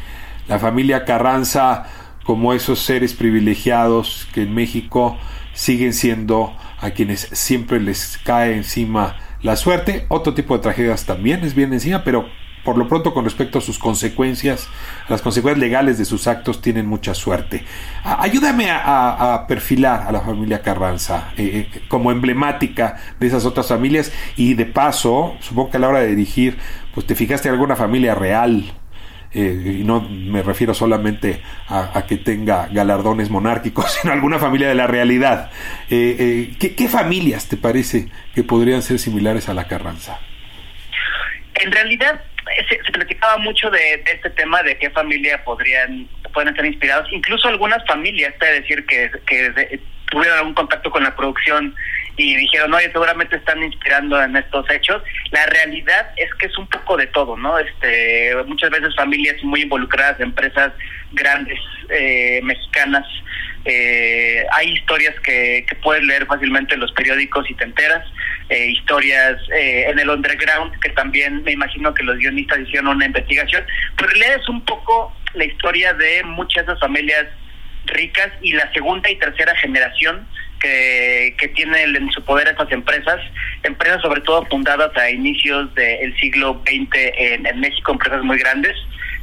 [0.46, 1.86] La familia Carranza,
[2.24, 5.18] como esos seres privilegiados que en México
[5.54, 10.06] siguen siendo a quienes siempre les cae encima la suerte.
[10.08, 12.28] Otro tipo de tragedias también les viene encima, pero
[12.64, 14.68] por lo pronto con respecto a sus consecuencias,
[15.08, 17.64] las consecuencias legales de sus actos tienen mucha suerte.
[18.04, 24.12] ayúdame a, perfilar a la familia Carranza eh, eh, como emblemática de esas otras familias
[24.36, 26.58] y de paso, supongo que a la hora de dirigir,
[26.94, 28.72] pues te fijaste en alguna familia real
[29.34, 34.74] eh, y no me refiero solamente a, que tenga galardones monárquicos, sino alguna familia de
[34.74, 35.50] la realidad.
[35.88, 40.18] Eh, eh, ¿qué, familias te parece que podrían ser similares a la Carranza?
[41.54, 42.20] En realidad
[42.68, 47.84] se, platicaba mucho de, este tema de qué familia podrían pueden estar inspirados, incluso algunas
[47.86, 51.74] familias, es decir, que, que tuvieron algún contacto con la producción
[52.16, 55.02] y dijeron, oye, seguramente están inspirando en estos hechos.
[55.30, 57.58] La realidad es que es un poco de todo, ¿no?
[57.58, 60.72] Este, muchas veces familias muy involucradas, empresas
[61.12, 63.06] grandes eh, mexicanas.
[63.64, 68.04] Eh, hay historias que, que puedes leer fácilmente en los periódicos y te enteras.
[68.48, 73.06] Eh, historias eh, en el underground, que también me imagino que los guionistas hicieron una
[73.06, 73.64] investigación.
[73.96, 77.26] Pero lees un poco la historia de muchas de esas familias
[77.86, 80.26] ricas y la segunda y tercera generación
[80.62, 83.20] que, que tiene en su poder estas empresas,
[83.64, 88.76] empresas sobre todo fundadas a inicios del siglo XX en, México, empresas muy grandes,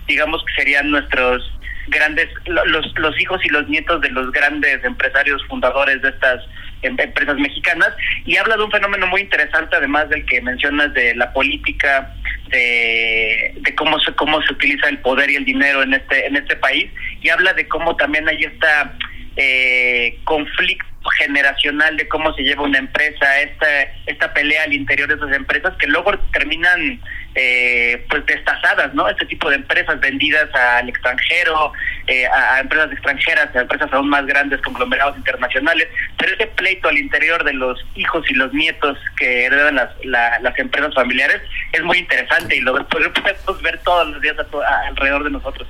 [0.06, 1.50] digamos que serían nuestros
[1.88, 6.44] grandes, los, los hijos y los nietos de los grandes empresarios fundadores de estas
[6.82, 7.90] em, empresas mexicanas.
[8.26, 12.14] Y habla de un fenómeno muy interesante además del que mencionas de la política
[12.50, 16.36] de, de cómo se cómo se utiliza el poder y el dinero en este en
[16.36, 16.92] este país.
[17.22, 18.94] Y habla de cómo también hay esta
[19.36, 23.68] eh, conflicto generacional de cómo se lleva una empresa, esta,
[24.06, 27.02] esta pelea al interior de esas empresas que luego terminan
[27.36, 29.08] eh, pues destazadas, ¿no?
[29.08, 31.74] Este tipo de empresas vendidas al extranjero,
[32.08, 36.98] eh, a, empresas extranjeras, a empresas aún más grandes, conglomerados internacionales, pero ese pleito al
[36.98, 41.42] interior de los hijos y los nietos que heredan las, la, las empresas familiares
[41.72, 45.68] es muy interesante y lo podemos ver todos los días a, a, alrededor de nosotros.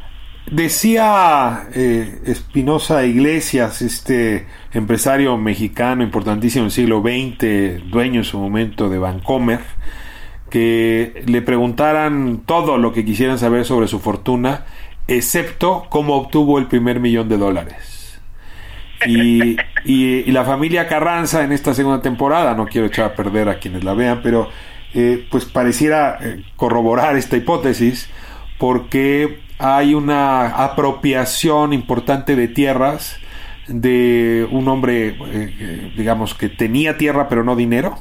[0.51, 8.89] Decía eh, Espinosa Iglesias, este empresario mexicano importantísimo del siglo XX, dueño en su momento
[8.89, 9.59] de Vancomer,
[10.49, 14.65] que le preguntaran todo lo que quisieran saber sobre su fortuna,
[15.07, 18.19] excepto cómo obtuvo el primer millón de dólares.
[19.05, 23.59] Y, y, la familia Carranza en esta segunda temporada, no quiero echar a perder a
[23.59, 24.49] quienes la vean, pero
[24.95, 28.09] eh, pues pareciera eh, corroborar esta hipótesis
[28.57, 33.17] porque hay una apropiación importante de tierras
[33.67, 38.00] de un hombre, eh, digamos, que tenía tierra pero no dinero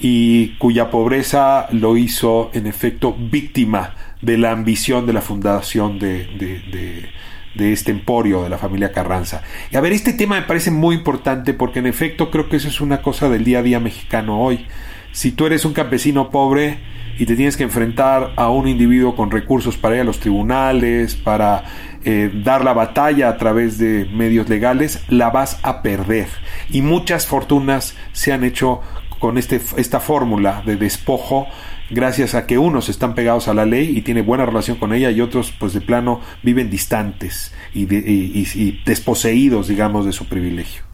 [0.00, 7.08] y cuya pobreza lo hizo en efecto víctima de la ambición de la fundación de,
[7.56, 9.42] este emporio de la familia Carranza.
[9.70, 12.68] Y a ver, este tema me parece muy importante porque en efecto creo que eso
[12.68, 14.66] es una cosa del día a día mexicano hoy.
[15.12, 16.78] Si tú eres un campesino pobre,
[17.20, 21.16] y te tienes que enfrentar a un individuo con recursos para ir a los tribunales,
[21.16, 21.64] para
[22.02, 26.28] eh, dar la batalla a través de medios legales, la vas a perder.
[26.70, 28.80] Y muchas fortunas se han hecho
[29.18, 31.46] con este, esta fórmula de despojo
[31.90, 35.10] gracias a que unos están pegados a la ley y tiene buena relación con ella
[35.10, 40.26] y otros pues de plano viven distantes y, de, y, y desposeídos digamos de su
[40.26, 40.84] privilegio.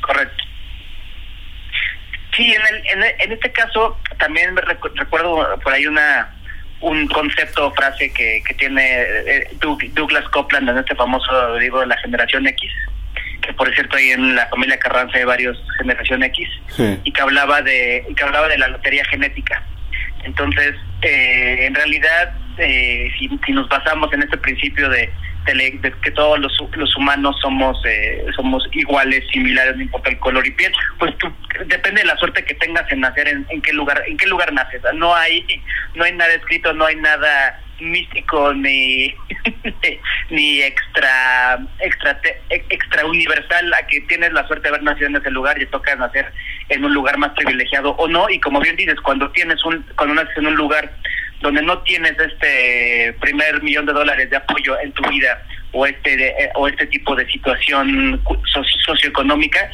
[0.00, 0.39] Correcto.
[2.36, 6.34] Sí, en, el, en, el, en este caso también me recu recuerdo por ahí una
[6.80, 9.50] un concepto o frase que, que tiene eh,
[9.92, 12.72] Douglas Copeland en este famoso digo de la generación X
[13.42, 16.98] que por cierto hay en la familia Carranza hay varios generación X sí.
[17.04, 19.62] y que hablaba de y que hablaba de la lotería genética
[20.24, 25.10] entonces eh, en realidad eh, si, si nos basamos en este principio de
[25.46, 30.46] de, que todos los, los humanos somos eh, somos iguales, similares, no importa el color
[30.46, 31.32] y piel, pues tú,
[31.66, 34.52] depende de la suerte que tengas en nacer, en, en qué lugar en qué lugar
[34.52, 34.82] naces.
[34.94, 35.44] No hay
[35.94, 39.14] no hay nada escrito, no hay nada místico ni
[40.30, 45.30] ni extra extra extra universal a que tienes la suerte de haber nacido en ese
[45.30, 46.32] lugar y toca nacer
[46.68, 50.14] en un lugar más privilegiado o no y como bien dices cuando tienes un cuando
[50.14, 50.92] naces en un lugar
[51.40, 56.16] donde no tienes este primer millón de dólares de apoyo en tu vida o este
[56.16, 58.20] de, o este tipo de situación
[58.84, 59.70] socioeconómica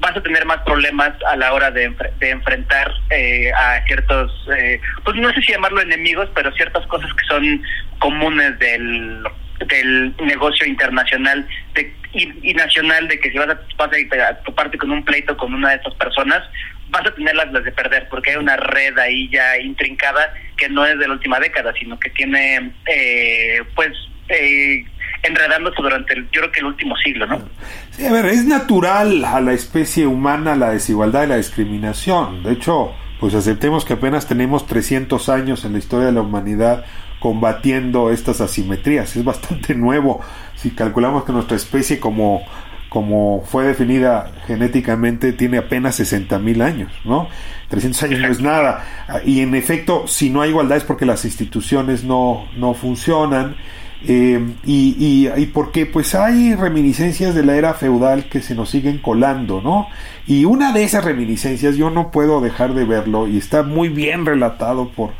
[0.00, 4.80] vas a tener más problemas a la hora de, de enfrentar eh, a ciertos, eh,
[5.04, 7.62] pues no sé si llamarlo enemigos, pero ciertas cosas que son
[7.98, 9.22] comunes del,
[9.66, 14.34] del negocio internacional de, y, y, nacional, de que si vas a, vas a, a
[14.42, 16.42] toparte con un pleito con una de estas personas,
[16.90, 20.84] vas a tener las, de perder, porque hay una red ahí ya intrincada que no
[20.84, 23.92] es de la última década, sino que tiene, eh, pues,
[24.28, 24.84] eh,
[25.22, 27.42] enredándose durante, el, yo creo que el último siglo, ¿no?
[27.90, 32.42] Sí, a ver, es natural a la especie humana la desigualdad y la discriminación.
[32.42, 36.84] De hecho, pues aceptemos que apenas tenemos 300 años en la historia de la humanidad
[37.18, 39.14] combatiendo estas asimetrías.
[39.14, 40.20] Es bastante nuevo
[40.56, 42.42] si calculamos que nuestra especie como
[42.90, 47.28] como fue definida genéticamente, tiene apenas 60 mil años, ¿no?
[47.68, 48.84] 300 años no es nada.
[49.24, 53.56] Y en efecto, si no hay igualdad es porque las instituciones no, no funcionan.
[54.02, 58.70] Eh, y, y, y, porque pues hay reminiscencias de la era feudal que se nos
[58.70, 59.86] siguen colando, ¿no?
[60.26, 64.24] Y una de esas reminiscencias, yo no puedo dejar de verlo, y está muy bien
[64.24, 65.10] relatado por,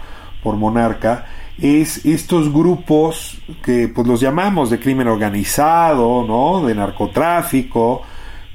[0.42, 1.26] por Monarca,
[1.60, 6.66] es estos grupos que pues los llamamos de crimen organizado, ¿no?
[6.66, 8.02] De narcotráfico,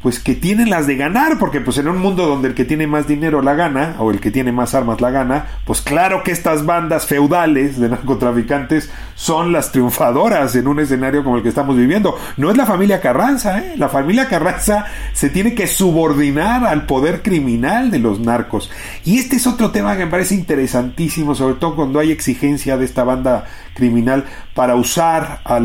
[0.06, 2.86] pues que tienen las de ganar, porque pues en un mundo donde el que tiene
[2.86, 6.32] más dinero la gana, o el que tiene más armas la gana, pues claro que
[6.32, 11.76] estas bandas feudales de narcotraficantes son las triunfadoras en un escenario como el que estamos
[11.76, 12.16] viviendo.
[12.38, 13.74] No es la familia Carranza, ¿eh?
[13.78, 18.70] La familia Carranza se tiene que subordinar al poder criminal de los narcos.
[19.06, 22.86] Y este es otro tema que me parece interesantísimo, sobre todo cuando hay exigencia de
[22.86, 24.26] esta banda criminal
[24.56, 25.60] para usar a,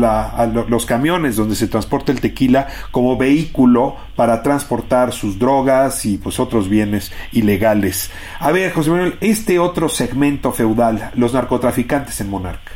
[0.67, 6.39] los camiones donde se transporta el tequila como vehículo para transportar sus drogas y pues
[6.41, 8.11] otros bienes ilegales.
[8.39, 12.73] A ver, José Manuel, este otro segmento feudal, los narcotraficantes en Monarca.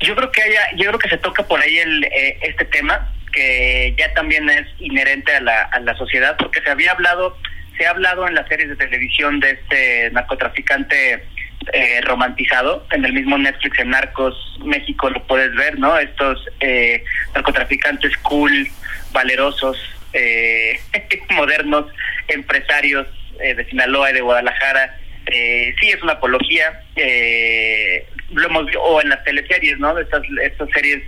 [0.00, 3.12] Yo creo que haya, yo creo que se toca por ahí el, eh, este tema
[3.30, 7.36] que ya también es inherente a la, a la sociedad porque se había hablado
[7.76, 11.24] se ha hablado en las series de televisión de este narcotraficante
[11.72, 12.86] eh, romantizado.
[12.90, 14.34] En el mismo Netflix, en Narcos
[14.64, 15.96] México, lo puedes ver, ¿no?
[15.98, 17.04] Estos eh,
[17.34, 18.66] narcotraficantes cool,
[19.12, 19.78] valerosos,
[20.14, 20.80] eh,
[21.30, 21.86] modernos,
[22.28, 23.06] empresarios
[23.38, 24.98] de Sinaloa y de Guadalajara.
[25.26, 26.82] sí, es una apología.
[28.32, 29.98] lo hemos o en las teleseries, ¿no?
[29.98, 31.02] Estas, estas series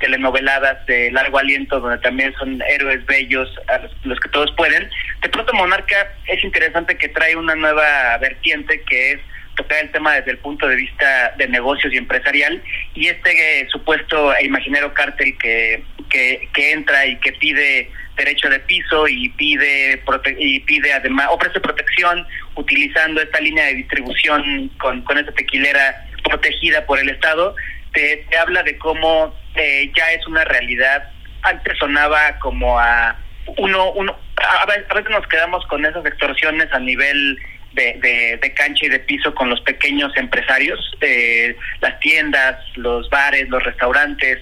[0.00, 4.88] telenoveladas de largo aliento donde también son héroes bellos a los, los, que todos pueden.
[5.22, 9.20] De pronto Monarca es interesante que trae una nueva vertiente que es
[9.56, 12.62] tocar el tema desde el punto de vista de negocios y empresarial
[12.94, 18.48] y este eh, supuesto e imaginero cártel que, que, que entra y que pide derecho
[18.48, 20.02] de piso y pide
[20.38, 26.86] y pide además ofrece protección utilizando esta línea de distribución con, con esta tequilera protegida
[26.86, 27.54] por el Estado
[27.96, 31.10] te, te habla de cómo eh, ya es una realidad.
[31.42, 33.16] Antes sonaba como a
[33.58, 37.38] uno uno a veces nos quedamos con esas extorsiones a nivel
[37.76, 43.48] de, de, cancha y de piso con los pequeños empresarios, eh, las tiendas, los bares,
[43.48, 44.38] los restaurantes,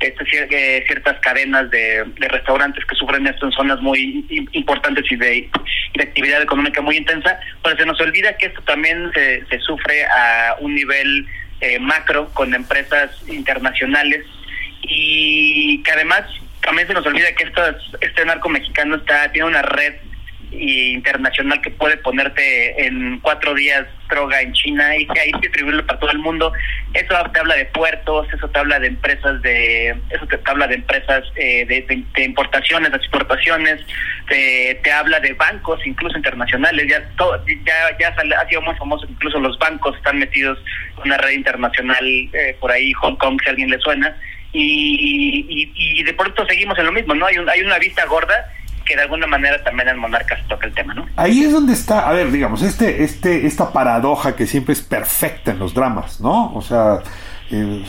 [0.00, 5.16] este, eh, ciertas cadenas de, de, restaurantes que sufren esto en zonas muy importantes y
[5.16, 5.50] de,
[6.00, 10.56] actividad económica muy intensa, pero se nos olvida que esto también se, se sufre a
[10.60, 11.26] un nivel
[11.60, 14.24] eh, macro con empresas internacionales
[14.82, 16.22] y que además
[16.60, 19.94] también se nos olvida que estas, este narco mexicano está tiene una red
[20.58, 25.98] internacional que puede ponerte en cuatro días droga en China y que ahí distribuirlo para
[25.98, 26.52] todo el mundo.
[26.94, 30.76] Eso te habla de puertos, eso te habla de empresas de, eso te, habla de
[30.76, 33.80] empresas eh, de, importaciones, de exportaciones,
[34.28, 36.86] te, habla de bancos incluso internacionales.
[36.88, 40.58] Ya todo, ya ya ha sido muy famoso, incluso los bancos están metidos
[40.98, 44.16] en una red internacional eh, por ahí, Hong Kong, si a alguien le suena.
[44.52, 47.26] Y, y, y de pronto seguimos en lo mismo, ¿no?
[47.26, 48.52] Hay, un, hay una vista gorda
[48.86, 51.06] que de alguna manera también en Monarcas toca el tema, ¿no?
[51.16, 55.50] Ahí es donde está, a ver, digamos, este, este, esta paradoja que siempre es perfecta
[55.50, 56.54] en los dramas, ¿no?
[56.54, 57.00] O sea,
[57.50, 57.84] eh,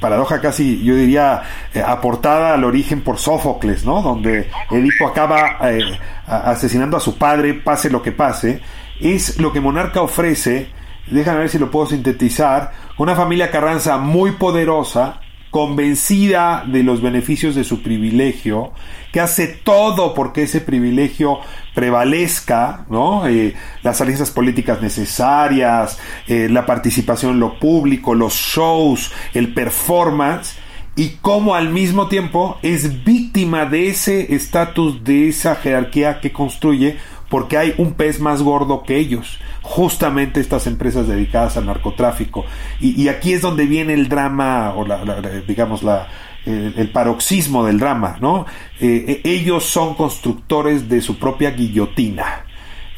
[0.00, 1.42] paradoja casi, yo diría,
[1.72, 4.02] eh, aportada al origen por Sófocles, ¿no?
[4.02, 8.60] Donde Edipo acaba eh, asesinando a su padre, pase lo que pase,
[9.00, 10.70] es lo que Monarca ofrece,
[11.06, 15.20] déjame ver si lo puedo sintetizar, una familia Carranza muy poderosa,
[15.50, 18.72] convencida de los beneficios de su privilegio,
[19.12, 21.40] que hace todo porque ese privilegio
[21.74, 23.26] prevalezca, ¿no?
[23.26, 25.98] Eh, las alianzas políticas necesarias,
[26.28, 30.56] eh, la participación en lo público, los shows, el performance,
[30.96, 36.98] y cómo al mismo tiempo es víctima de ese estatus, de esa jerarquía que construye,
[37.30, 42.44] porque hay un pez más gordo que ellos justamente estas empresas dedicadas al narcotráfico.
[42.80, 45.02] Y, aquí es donde viene el drama, o la,
[45.46, 46.08] digamos, la,
[46.44, 48.46] el, paroxismo del drama, ¿no?
[48.80, 52.46] Eh, eh, ellos son constructores de su propia guillotina.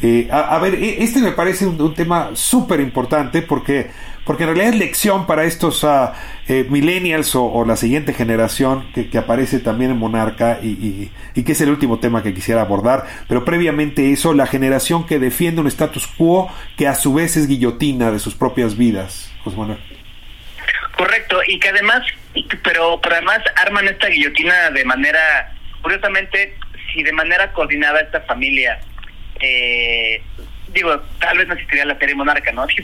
[0.04, 3.88] Eh, a, ver, e, este me parece un, tema súper importante porque,
[4.24, 6.10] porque en realidad es lección para estos uh,
[6.68, 11.12] millennials o, la siguiente generación que, aparece también en Monarca y,
[11.44, 13.06] que es el último tema que quisiera abordar.
[13.28, 17.46] Pero previamente eso, la generación que defiende un status quo que a su vez es
[17.46, 19.32] guillotina de sus propias vidas.
[19.44, 19.78] José Manuel.
[20.96, 22.02] Correcto, y que además,
[22.64, 26.56] pero, pero además arman esta guillotina de manera, curiosamente,
[26.92, 28.80] si de manera coordinada esta familia
[29.42, 30.22] eh,
[30.72, 32.66] digo, tal vez no existiría la serie Monarca, ¿no?
[32.76, 32.82] Si,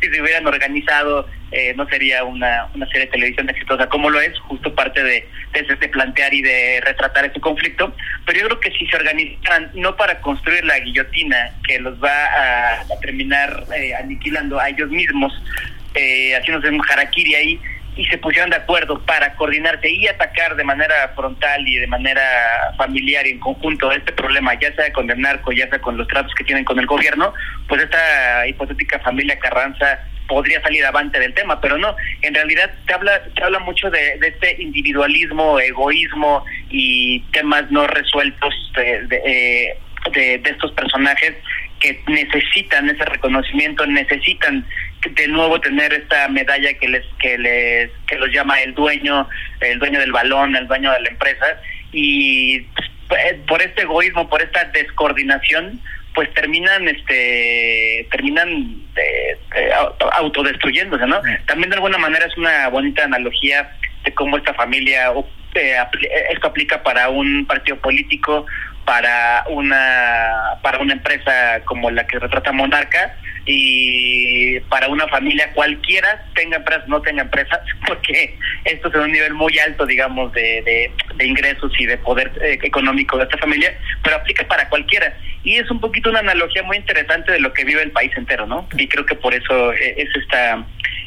[0.00, 4.20] si se hubieran organizado, eh, no sería una, una serie de televisión exitosa como lo
[4.20, 7.94] es, justo parte de, de, plantear y de retratar este conflicto.
[8.24, 12.10] Pero yo creo que si se organizaran, no para construir la guillotina que los va
[12.10, 15.32] a, terminar eh, aniquilando a ellos mismos,
[15.94, 17.60] eh, haciéndose un harakiri ahí,
[18.00, 22.22] y se pusieron de acuerdo para coordinarse y atacar de manera frontal y de manera
[22.78, 26.08] familiar y en conjunto este problema, ya sea con el narco, ya sea con los
[26.08, 27.34] tratos que tienen con el gobierno,
[27.68, 32.94] pues esta hipotética familia Carranza podría salir avante del tema, pero no, en realidad te
[32.94, 39.76] habla, te habla mucho de, este individualismo, egoísmo y temas no resueltos de, de,
[40.38, 41.34] de, estos personajes
[41.80, 44.64] que necesitan ese reconocimiento, necesitan
[45.08, 49.28] de nuevo tener esta medalla que les que les que los llama el dueño,
[49.60, 51.60] el dueño del balón, el dueño de la empresa
[51.92, 52.60] y
[53.08, 55.80] pues, por este egoísmo, por esta descoordinación,
[56.14, 58.48] pues terminan este terminan
[58.96, 59.70] eh, eh,
[60.12, 61.20] autodestruyéndose, ¿no?
[61.46, 63.70] También de alguna manera es una bonita analogía
[64.04, 65.12] de cómo esta familia
[65.54, 65.76] eh,
[66.30, 68.46] esto aplica para un partido político,
[68.84, 73.16] para una para una empresa como la que retrata Monarca
[73.46, 79.34] y para una familia cualquiera, tenga empresas no tenga empresas, porque esto es un nivel
[79.34, 84.16] muy alto, digamos, de, de, ingresos y de poder eh, económico de esta familia, pero
[84.16, 85.16] aplica para cualquiera.
[85.42, 88.46] Y es un poquito una analogía muy interesante de lo que vive el país entero,
[88.46, 88.68] ¿no?
[88.76, 90.64] Y creo que por eso eh, es esta,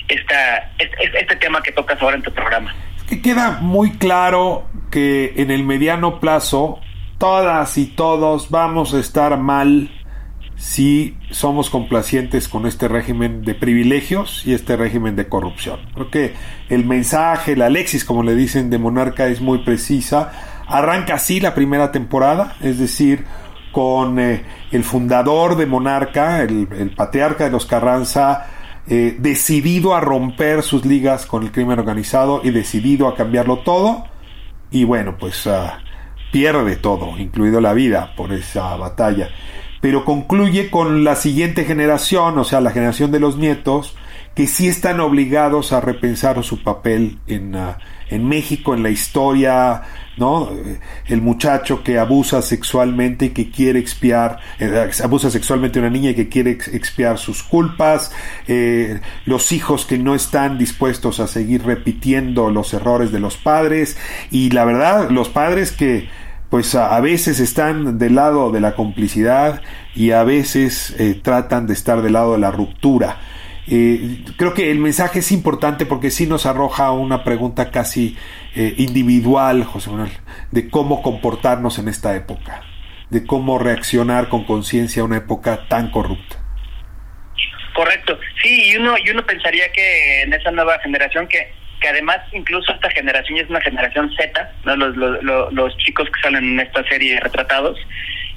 [0.07, 2.73] esta, este, este tema que tocas ahora en tu programa.
[3.07, 6.79] Que queda muy claro que en el mediano plazo
[7.23, 9.89] todas y todos vamos a estar mal
[10.57, 15.79] si somos complacientes con este régimen de privilegios y este régimen de corrupción.
[15.93, 16.33] Creo que
[16.67, 20.33] el mensaje, la Alexis, como le dicen, de Monarca es muy precisa.
[20.67, 23.23] Arranca así la primera temporada, es decir,
[23.71, 24.43] con eh,
[24.73, 28.47] el fundador de Monarca, el, patriarca de los Carranza,
[28.85, 34.07] eh, decidido a romper sus ligas con el crimen organizado y decidido a cambiarlo todo.
[34.71, 35.82] Y bueno, pues ah,
[36.33, 39.29] pierde todo, incluido la vida, por esa batalla
[39.83, 43.97] pero concluye con la siguiente generación, o sea, la generación de los nietos,
[44.33, 47.79] que sí están obligados a repensar su papel en, ah,
[48.09, 49.81] México, en la historia,
[50.15, 50.49] ¿no?
[51.07, 56.11] El muchacho que abusa sexualmente y que quiere expiar, eh, abusa sexualmente a una niña
[56.11, 58.13] y que quiere expiar sus culpas,
[58.47, 63.97] eh, los hijos que no están dispuestos a seguir repitiendo los errores de los padres
[64.31, 66.07] y la verdad, los padres que
[66.53, 69.63] pues a, veces están del lado de la complicidad
[69.95, 73.17] y a veces eh, tratan de estar del lado de la ruptura.
[73.65, 78.15] Eh, creo que el mensaje es importante porque sí nos arroja una pregunta casi
[78.55, 80.11] eh, individual, José Manuel,
[80.51, 82.61] de cómo comportarnos en esta época,
[83.09, 86.35] de cómo reaccionar con conciencia a una época tan corrupta.
[87.73, 91.51] Correcto, sí, y uno, y uno pensaría que en esa nueva generación que
[91.83, 94.75] que además incluso esta generación es una generación Z, ¿no?
[94.77, 97.77] los, chicos que salen en esta serie retratados,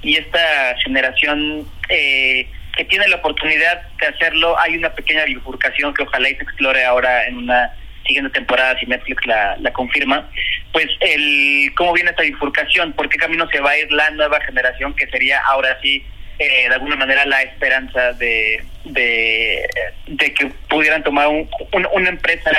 [0.03, 6.03] y esta generación eh, que tiene la oportunidad de hacerlo, hay una pequeña bifurcación que
[6.03, 7.71] ojalá y se explore ahora en una
[8.05, 10.29] siguiente temporada, si Netflix la, la confirma,
[10.73, 14.41] pues el cómo viene esta bifurcación, por qué camino se va a ir la nueva
[14.41, 16.05] generación, que sería ahora sí
[16.41, 19.69] eh, de alguna manera la esperanza de, de,
[20.09, 21.49] de que pudieran tomar un,
[21.93, 22.51] una empresa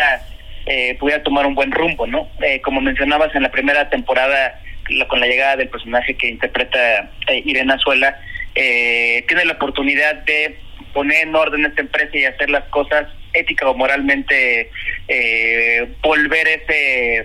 [0.68, 2.30] eh, pudiera tomar un buen rumbo, ¿no?
[2.42, 4.60] Eh, como mencionabas en la primera temporada,
[5.08, 8.20] con la llegada del personaje que interpreta eh, Irene Azuela,
[8.56, 10.60] eh, tiene la oportunidad de
[10.94, 14.72] poner en orden esta empresa y hacer las cosas ética o moralmente,
[15.08, 17.24] eh, volver ese,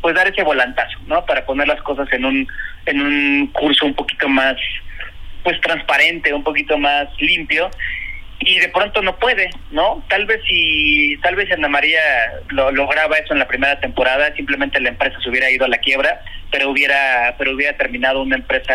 [0.00, 1.24] pues dar ese volantazo, ¿no?
[1.26, 2.48] Para poner las cosas en un,
[2.86, 4.56] en un curso un poquito más,
[5.42, 7.70] pues transparente, un poquito más limpio
[8.40, 10.02] y de pronto no puede, ¿no?
[10.08, 12.00] Tal vez si tal vez Ana María
[12.48, 15.78] lo lograba eso en la primera temporada, simplemente la empresa se hubiera ido a la
[15.78, 18.74] quiebra, pero hubiera pero hubiera terminado una empresa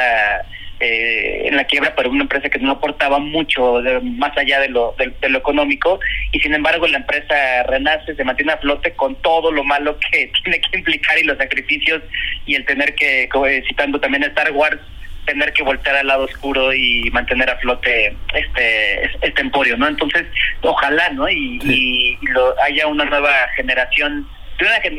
[0.80, 4.96] eh, en la quiebra, pero una empresa que no aportaba mucho más allá de lo
[5.00, 6.00] de, lo económico
[6.32, 10.32] y sin embargo la empresa renace, se mantiene a flote con todo lo malo que
[10.44, 12.04] tiene que implicar y los sacrificios
[12.46, 13.28] y el tener que
[13.68, 14.80] citando también Star Wars
[15.26, 19.88] tener que voltear al lado oscuro y mantener a flote este este emporio, ¿no?
[19.88, 20.26] Entonces,
[20.62, 21.28] ojalá, ¿no?
[21.30, 24.28] Y, y lo, haya una nueva generación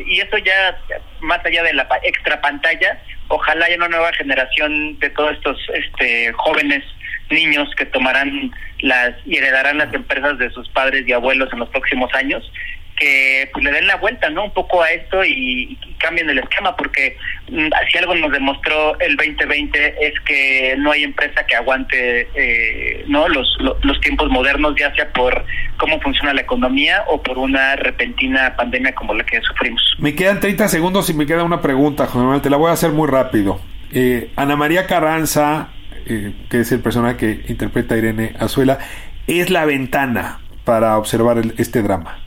[0.05, 0.77] y esto ya
[1.21, 6.31] más allá de la extra pantalla, ojalá haya una nueva generación de todos estos este
[6.33, 6.83] jóvenes
[7.29, 8.51] niños que tomarán
[8.81, 12.49] las y heredarán las empresas de sus padres y abuelos en los próximos años
[12.97, 14.45] que pues, le den la vuelta, ¿no?
[14.45, 17.17] Un poco a esto y, cambien el esquema, porque
[17.49, 23.03] mm, si algo nos demostró el 2020 es que no hay empresa que aguante, eh,
[23.07, 23.27] ¿no?
[23.27, 25.43] Los, los, tiempos modernos, ya sea por
[25.77, 29.81] cómo funciona la economía o por una repentina pandemia como la que sufrimos.
[29.97, 32.73] Me quedan 30 segundos y me queda una pregunta, José Manuel, te la voy a
[32.73, 33.59] hacer muy rápido.
[33.91, 35.69] Eh, Ana María Carranza,
[36.05, 38.77] eh, que es el personaje que interpreta Irene Azuela,
[39.25, 42.19] es la ventana para observar este drama.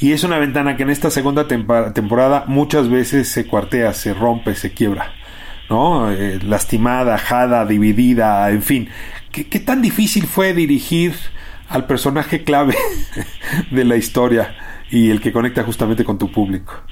[0.00, 4.54] Y es una ventana que en esta segunda temporada muchas veces se cuartea, se rompe,
[4.54, 5.12] se quiebra.
[5.70, 6.12] ¿no?
[6.12, 8.90] Eh, lastimada, ajada, dividida, en fin.
[9.32, 11.14] ¿Qué, tan difícil fue dirigir
[11.68, 12.74] al personaje clave
[13.70, 14.54] de la historia
[14.90, 16.84] y el que conecta justamente con tu público.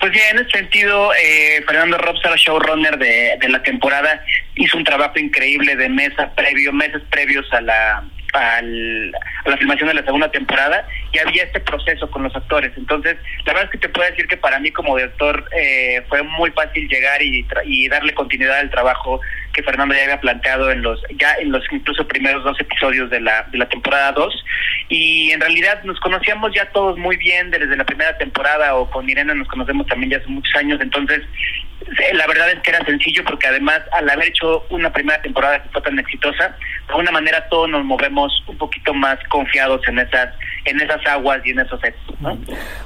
[0.00, 4.22] Pues bien, en ese sentido, eh, Fernando Robsar, showrunner de, de la temporada,
[4.54, 9.14] hizo un trabajo increíble de mesa previo, meses previos a la al,
[9.44, 12.72] a la filmación de la segunda temporada y había este proceso con los actores.
[12.76, 16.22] Entonces, la verdad es que te puedo decir que para mí como director eh, fue
[16.22, 19.20] muy fácil llegar y, y darle continuidad al trabajo
[19.52, 23.20] que Fernando ya había planteado en los ya en los incluso primeros dos episodios de
[23.20, 24.44] la, de la temporada 2
[24.88, 29.08] y en realidad nos conocíamos ya todos muy bien desde la primera temporada o con
[29.08, 31.22] Irene nos conocemos también ya hace muchos años, entonces
[32.12, 35.68] la verdad es que era sencillo porque además al haber hecho una primera temporada que
[35.70, 40.34] fue tan exitosa, de alguna manera todos nos movemos un poquito más confiados en esas
[40.64, 41.98] en esas aguas y en esos sets.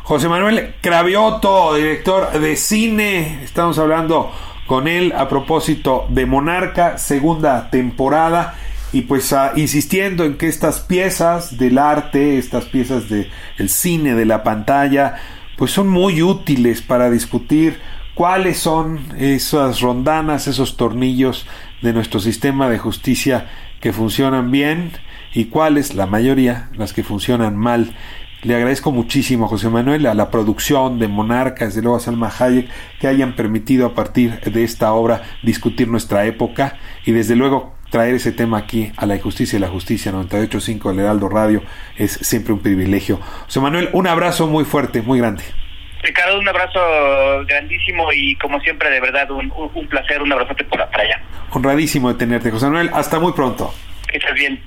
[0.03, 4.32] José Manuel Cravioto, director de cine, estamos hablando
[4.66, 8.55] con él a propósito de Monarca, segunda temporada
[8.92, 14.14] y pues ah, insistiendo en que estas piezas del arte, estas piezas del el cine,
[14.14, 15.16] de la pantalla,
[15.57, 17.80] pues son muy útiles para discutir
[18.14, 21.46] cuáles son esas rondanas, esos tornillos
[21.80, 23.48] de nuestro sistema de justicia
[23.80, 24.92] que funcionan bien
[25.34, 27.94] y cuáles, la mayoría, las que funcionan mal.
[28.42, 32.32] Le agradezco muchísimo a José Manuel, a la producción de Monarcas, desde luego a Salma
[32.36, 37.74] Hayek, que hayan permitido a partir de esta obra discutir nuestra época y desde luego
[37.90, 41.62] traer ese tema aquí a la injusticia y la justicia 98.5 del Heraldo Radio
[41.96, 43.20] es siempre un privilegio.
[43.44, 45.44] José Manuel, un abrazo muy fuerte, muy grande.
[46.03, 46.80] Ricardo, un abrazo
[47.46, 51.22] grandísimo y como siempre, de verdad, un, un placer, un abrazote por allá.
[51.50, 52.90] Honradísimo de tenerte, José Manuel.
[52.92, 53.72] Hasta muy pronto.
[54.09, 54.61] Que estés bien.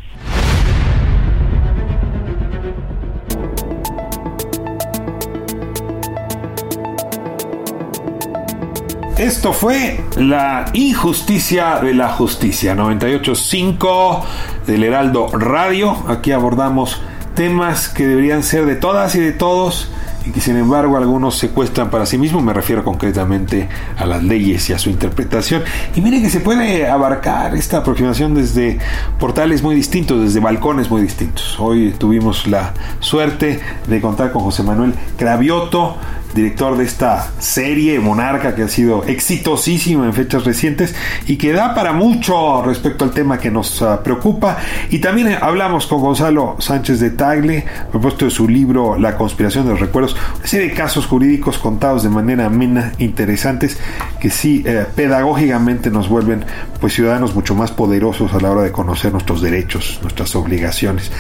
[9.17, 14.23] Esto fue La injusticia de la justicia, 98.5
[14.67, 15.97] del Heraldo Radio.
[16.09, 17.01] Aquí abordamos
[17.33, 19.89] temas que deberían ser de todas y de todos
[20.26, 24.69] y que sin embargo algunos secuestran para sí mismos, me refiero concretamente a las leyes
[24.69, 25.63] y a su interpretación.
[25.95, 28.80] Y miren que se puede abarcar esta aproximación desde
[29.19, 31.59] portales muy distintos, desde balcones muy distintos.
[31.59, 35.97] Hoy tuvimos la suerte de contar con José Manuel Cravioto,
[36.36, 40.93] director de esta serie Monarca que ha sido exitosísima en fechas recientes
[41.25, 44.57] y que da para mucho respecto al tema que nos uh, preocupa.
[44.89, 49.65] Y también hablamos con Gonzalo Sánchez de Tagle a propósito de su libro La conspiración
[49.65, 53.79] de los recuerdos, una serie de casos jurídicos contados de manera amena, interesantes,
[54.19, 56.43] que sí eh, pedagógicamente nos vuelven
[56.81, 61.11] pues ciudadanos mucho más poderosos a la hora de conocer nuestros derechos, nuestras obligaciones.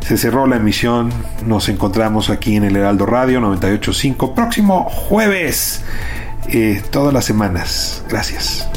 [0.00, 1.10] Se cerró la emisión,
[1.46, 5.84] nos encontramos aquí en el Heraldo Radio 985 próximo jueves,
[6.48, 8.04] eh, todas las semanas.
[8.08, 8.68] Gracias.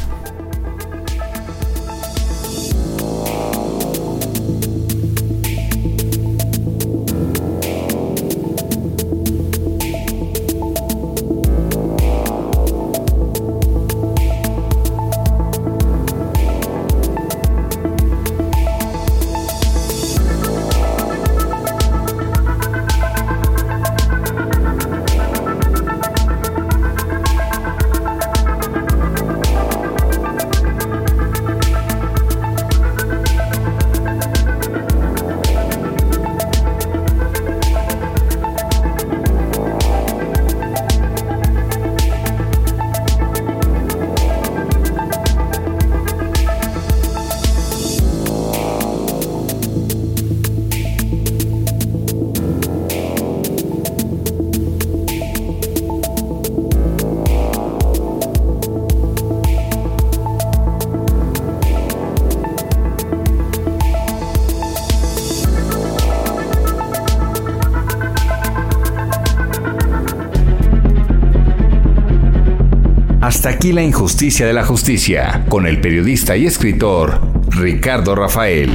[73.44, 77.20] Hasta aquí la injusticia de la justicia, con el periodista y escritor
[77.50, 78.70] Ricardo Rafael.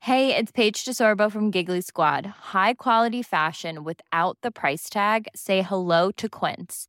[0.00, 2.26] Hey, it's Paige DeSorbo from Giggly Squad.
[2.52, 5.28] High quality fashion without the price tag.
[5.36, 6.88] Say hello to Quince.